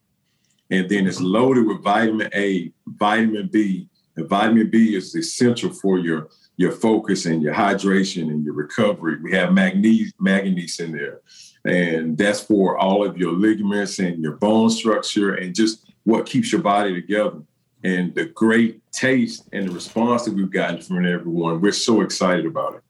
[0.70, 3.90] and then it's loaded with vitamin A, vitamin B.
[4.16, 9.18] And vitamin B is essential for your your focus and your hydration and your recovery.
[9.22, 11.22] We have magnesium, manganese in there,
[11.68, 16.52] and that's for all of your ligaments and your bone structure and just what keeps
[16.52, 17.42] your body together.
[17.84, 22.46] And the great taste and the response that we've gotten from everyone, we're so excited
[22.46, 22.82] about it.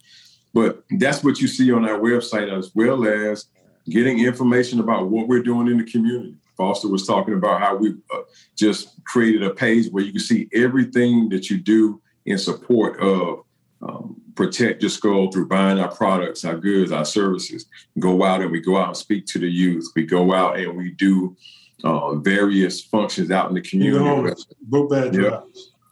[0.53, 3.45] But that's what you see on our website, as well as
[3.89, 6.35] getting information about what we're doing in the community.
[6.55, 8.21] Foster was talking about how we uh,
[8.55, 13.43] just created a page where you can see everything that you do in support of
[13.81, 17.65] um, protect your skull through buying our products, our goods, our services.
[17.99, 19.85] Go out and we go out and speak to the youth.
[19.95, 21.35] We go out and we do
[21.83, 24.43] uh, various functions out in the community.
[24.61, 25.41] Book bad yeah.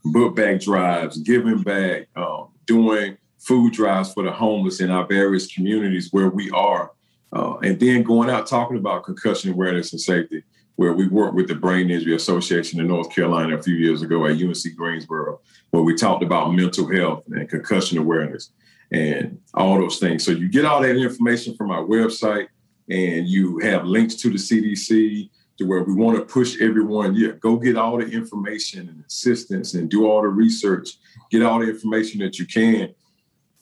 [0.05, 5.51] book bag drives, giving back, um, doing food drives for the homeless in our various
[5.53, 6.91] communities where we are,
[7.33, 10.43] uh, and then going out talking about concussion awareness and safety,
[10.75, 14.25] where we worked with the Brain Injury Association in North Carolina a few years ago
[14.25, 15.39] at UNC Greensboro,
[15.71, 18.51] where we talked about mental health and concussion awareness
[18.91, 20.23] and all those things.
[20.23, 22.47] So you get all that information from our website,
[22.89, 27.15] and you have links to the CDC to where we want to push everyone.
[27.15, 30.97] Yeah, go get all the information and assistance and do all the research.
[31.31, 32.93] Get all the information that you can.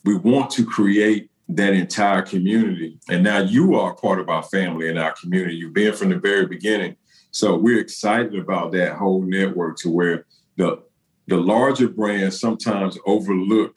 [0.03, 2.97] We want to create that entire community.
[3.09, 5.55] And now you are part of our family and our community.
[5.55, 6.97] You've been from the very beginning.
[7.33, 10.25] So we're excited about that whole network to where
[10.55, 10.83] the
[11.27, 13.75] the larger brands sometimes overlook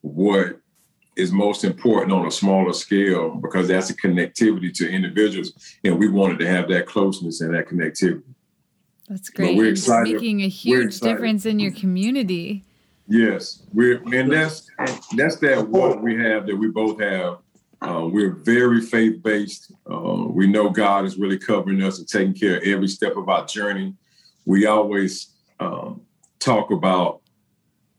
[0.00, 0.58] what
[1.14, 5.52] is most important on a smaller scale because that's a connectivity to individuals,
[5.84, 8.22] and we wanted to have that closeness and that connectivity.
[9.08, 9.56] That's great.
[9.56, 10.14] we're excited.
[10.14, 12.64] making a huge difference in your community.
[13.06, 14.68] Yes, we're and that's
[15.16, 17.38] that's that what we have that we both have.
[17.86, 19.72] Uh, we're very faith based.
[19.88, 23.28] Uh, we know God is really covering us and taking care of every step of
[23.28, 23.94] our journey.
[24.44, 26.00] We always um,
[26.40, 27.20] talk about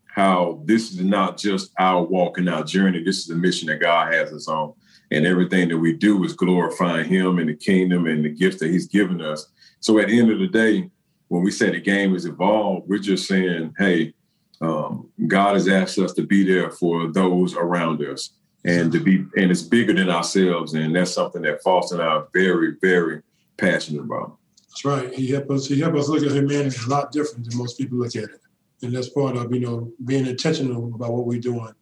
[0.07, 3.01] how this is not just our walk and our journey.
[3.01, 4.73] This is a mission that God has us on.
[5.09, 8.69] And everything that we do is glorifying Him and the kingdom and the gifts that
[8.69, 9.47] He's given us.
[9.79, 10.89] So at the end of the day,
[11.29, 14.13] when we say the game is evolved, we're just saying, hey,
[14.59, 18.33] um, God has asked us to be there for those around us
[18.67, 20.73] and to be, and it's bigger than ourselves.
[20.73, 23.21] And that's something that Foster and I are very, very
[23.57, 24.37] passionate about.
[24.69, 25.13] That's right.
[25.13, 27.97] He helped us, he helped us look at humanity a lot different than most people
[27.97, 28.41] look at it
[28.81, 31.73] and that's part of you know being intentional about what we're doing,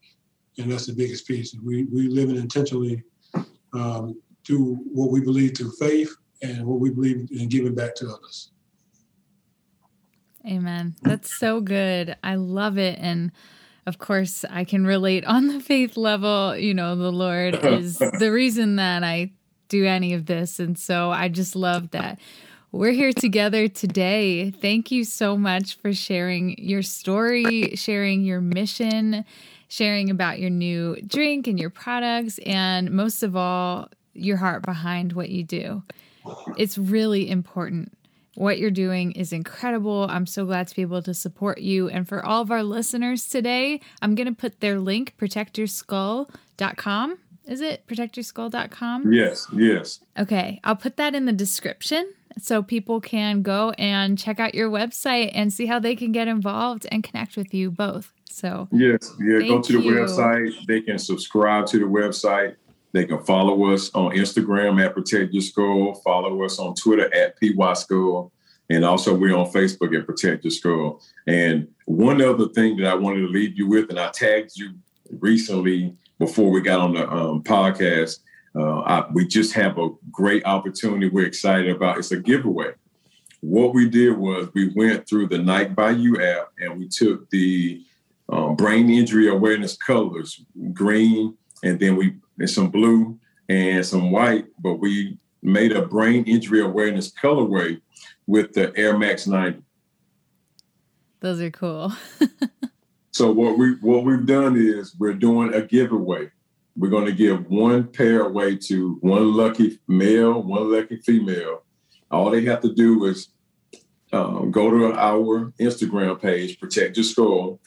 [0.57, 1.55] and that's the biggest piece.
[1.61, 3.03] We we live in intentionally
[3.73, 8.07] um, do what we believe through faith and what we believe in giving back to
[8.07, 8.51] others.
[10.45, 10.95] Amen.
[11.01, 12.15] That's so good.
[12.23, 13.31] I love it, and
[13.85, 16.57] of course, I can relate on the faith level.
[16.57, 19.31] You know, the Lord is the reason that I
[19.69, 22.19] do any of this, and so I just love that
[22.75, 24.51] we're here together today.
[24.51, 29.23] Thank you so much for sharing your story, sharing your mission,
[29.69, 35.13] sharing about your new drink and your products, and most of all, your heart behind
[35.13, 35.83] what you do.
[36.57, 37.94] It's really important.
[38.35, 40.07] What you're doing is incredible.
[40.09, 41.89] I'm so glad to be able to support you.
[41.89, 47.17] And for all of our listeners today, I'm going to put their link, protectyourskull.com.
[47.47, 49.13] Is it protectyourskull.com?
[49.13, 49.99] Yes, yes.
[50.17, 54.69] Okay, I'll put that in the description so people can go and check out your
[54.69, 58.11] website and see how they can get involved and connect with you both.
[58.29, 59.93] So yes, yeah, go to the you.
[59.93, 60.51] website.
[60.67, 62.55] They can subscribe to the website.
[62.95, 65.95] They can follow us on Instagram at Protect Your Skull.
[65.95, 67.73] Follow us on Twitter at PY.
[68.69, 71.01] And also we're on Facebook at Protect Your Skull.
[71.27, 74.75] And one other thing that I wanted to leave you with, and I tagged you
[75.19, 78.19] recently before we got on the um, podcast,
[78.55, 81.97] uh, I, we just have a great opportunity we're excited about.
[81.97, 82.75] It's a giveaway.
[83.41, 87.29] What we did was we went through the Nike By You app and we took
[87.29, 87.83] the
[88.29, 90.39] um, brain injury awareness colors,
[90.71, 93.17] green, and then we and some blue
[93.49, 97.79] and some white, but we made a brain injury awareness colorway
[98.27, 99.61] with the Air Max 90.
[101.19, 101.93] Those are cool.
[103.11, 106.29] so what we what we've done is we're doing a giveaway.
[106.77, 111.63] We're going to give one pair away to one lucky male, one lucky female.
[112.11, 113.29] All they have to do is
[114.11, 117.59] um, go to our Instagram page, Protect Your Skull.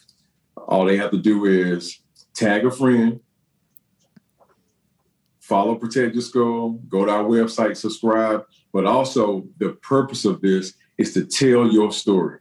[0.56, 2.00] All they have to do is
[2.34, 3.20] tag a friend,
[5.48, 8.44] follow Protect Your Skull, go to our website, subscribe.
[8.72, 12.40] But also, the purpose of this is to tell your story.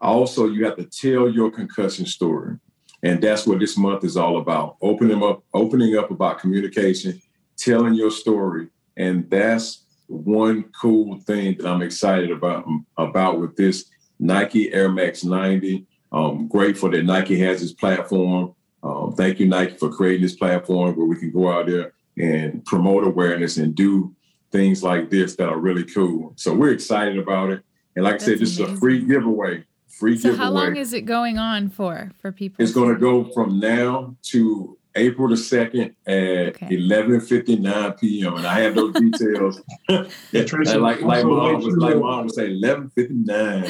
[0.00, 2.56] Also, you have to tell your concussion story.
[3.02, 4.76] And that's what this month is all about.
[4.80, 7.20] Opening up, opening up about communication,
[7.56, 8.68] telling your story.
[8.96, 12.66] And that's one cool thing that I'm excited about
[12.96, 13.86] about with this
[14.20, 15.86] Nike Air Max 90.
[16.12, 18.54] Um, grateful that Nike has this platform.
[18.82, 22.64] Um, thank you, Nike, for creating this platform where we can go out there and
[22.64, 24.14] promote awareness and do
[24.50, 26.32] things like this that are really cool.
[26.36, 27.62] So we're excited about it.
[27.96, 28.74] And like That's I said, this amazing.
[28.74, 29.64] is a free giveaway
[29.98, 30.44] free so giveaway.
[30.44, 32.62] how long is it going on for for people?
[32.62, 36.68] It's going to go from now to April the second at okay.
[36.70, 38.36] eleven fifty nine p.m.
[38.36, 39.60] And I have those details.
[40.32, 43.68] yeah, Tracy, like like mom was like mom would say eleven fifty nine.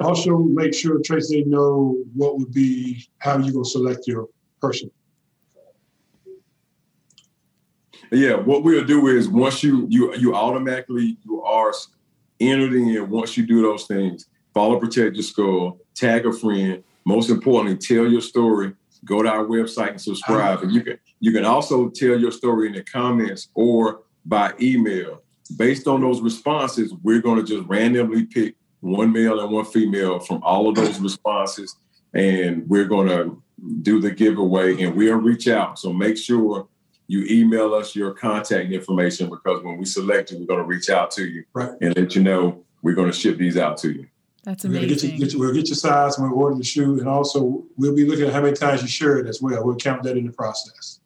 [0.00, 4.28] also, make sure Tracy know what would be how you gonna select your
[4.60, 4.90] person.
[8.10, 11.72] Yeah, what we'll do is once you you you automatically you are
[12.40, 16.82] entered in once you do those things follow Protect Your Skull, tag a friend.
[17.04, 18.72] Most importantly, tell your story.
[19.04, 20.62] Go to our website and subscribe.
[20.62, 25.20] And you can you can also tell your story in the comments or by email.
[25.58, 30.20] Based on those responses, we're going to just randomly pick one male and one female
[30.20, 31.76] from all of those responses,
[32.14, 33.42] and we're going to
[33.82, 35.78] do the giveaway and we'll reach out.
[35.78, 36.66] So make sure
[37.06, 40.88] you email us your contact information because when we select you, we're going to reach
[40.90, 41.70] out to you Right.
[41.80, 44.06] and let you know we're going to ship these out to you.
[44.42, 45.18] That's We're gonna get you, amazing.
[45.24, 48.04] get you, we'll get your size and we'll order the shoe, and also we'll be
[48.04, 49.64] looking at how many times you share it as well.
[49.64, 51.00] We'll count that in the process.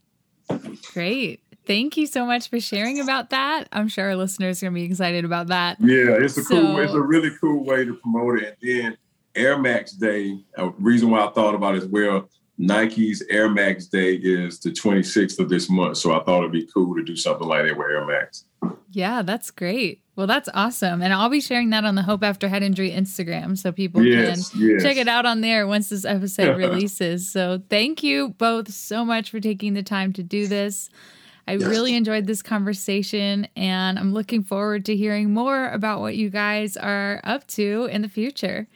[0.93, 1.41] Great.
[1.67, 3.69] Thank you so much for sharing about that.
[3.73, 5.77] I'm sure our listeners are going to be excited about that.
[5.81, 6.79] Yeah, it's a cool.
[6.81, 8.57] It's a really cool way to promote it.
[8.63, 8.97] And then
[9.37, 10.37] Air Max Day.
[10.57, 12.29] A reason why I thought about it as well.
[12.59, 16.67] Nike's Air Max Day is the 26th of this month, so I thought it'd be
[16.75, 18.45] cool to do something like that with Air Max.
[18.91, 20.03] Yeah, that's great.
[20.17, 21.01] Well, that's awesome.
[21.01, 24.51] And I'll be sharing that on the Hope After Head Injury Instagram so people Yes,
[24.51, 24.83] can yes.
[24.83, 27.31] check it out on there once this episode releases.
[27.31, 30.91] So thank you both so much for taking the time to do this.
[31.47, 31.63] I Yes.
[31.69, 36.77] really enjoyed this conversation and I'm looking forward to hearing more about what you guys
[36.77, 38.67] are up to in the future.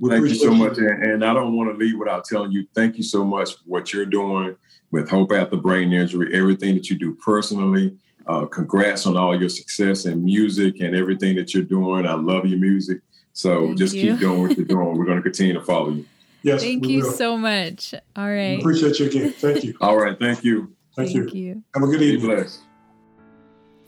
[0.00, 0.78] We Thank you appreciate so much.
[0.78, 3.60] And, and I don't want to leave without telling you thank you so much for
[3.66, 4.54] what you're doing
[4.90, 7.96] with Hope After Brain Injury, everything that you do personally.
[8.26, 12.06] Uh, congrats on all your success in music and everything that you're doing.
[12.06, 13.00] I love your music.
[13.32, 14.12] So Thank just you.
[14.12, 14.96] keep doing what you're doing.
[14.98, 16.04] We're going to continue to follow you.
[16.42, 17.10] Yes, Thank we you will.
[17.10, 17.94] so much.
[18.14, 18.54] All right.
[18.54, 19.32] We appreciate you again.
[19.32, 19.74] Thank you.
[19.80, 20.16] All right.
[20.16, 20.72] Thank you.
[20.94, 21.40] Thank, Thank you.
[21.40, 21.62] you.
[21.74, 22.36] Have a good Be evening.
[22.36, 22.60] blessed.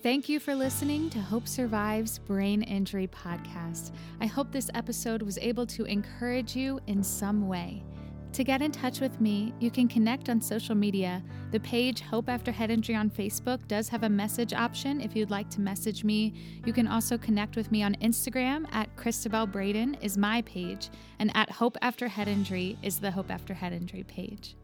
[0.03, 3.93] Thank you for listening to Hope Survives Brain Injury Podcast.
[4.23, 7.85] I hope this episode was able to encourage you in some way.
[8.33, 11.23] To get in touch with me, you can connect on social media.
[11.51, 15.31] The page Hope After Head Injury on Facebook does have a message option if you'd
[15.31, 16.33] like to message me.
[16.65, 20.89] You can also connect with me on Instagram at Cristabelle Braden is my page,
[21.19, 24.57] and at Hope After Head Injury is the Hope After Head Injury page.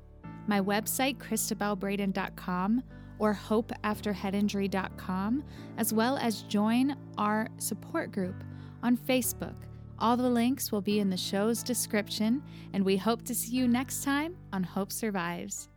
[0.46, 2.82] My website, cristabellebraden.com
[3.18, 5.44] or hopeafterheadinjury.com,
[5.78, 8.44] as well as join our support group
[8.82, 9.54] on Facebook.
[9.98, 12.42] All the links will be in the show's description,
[12.72, 15.68] and we hope to see you next time on Hope Survives.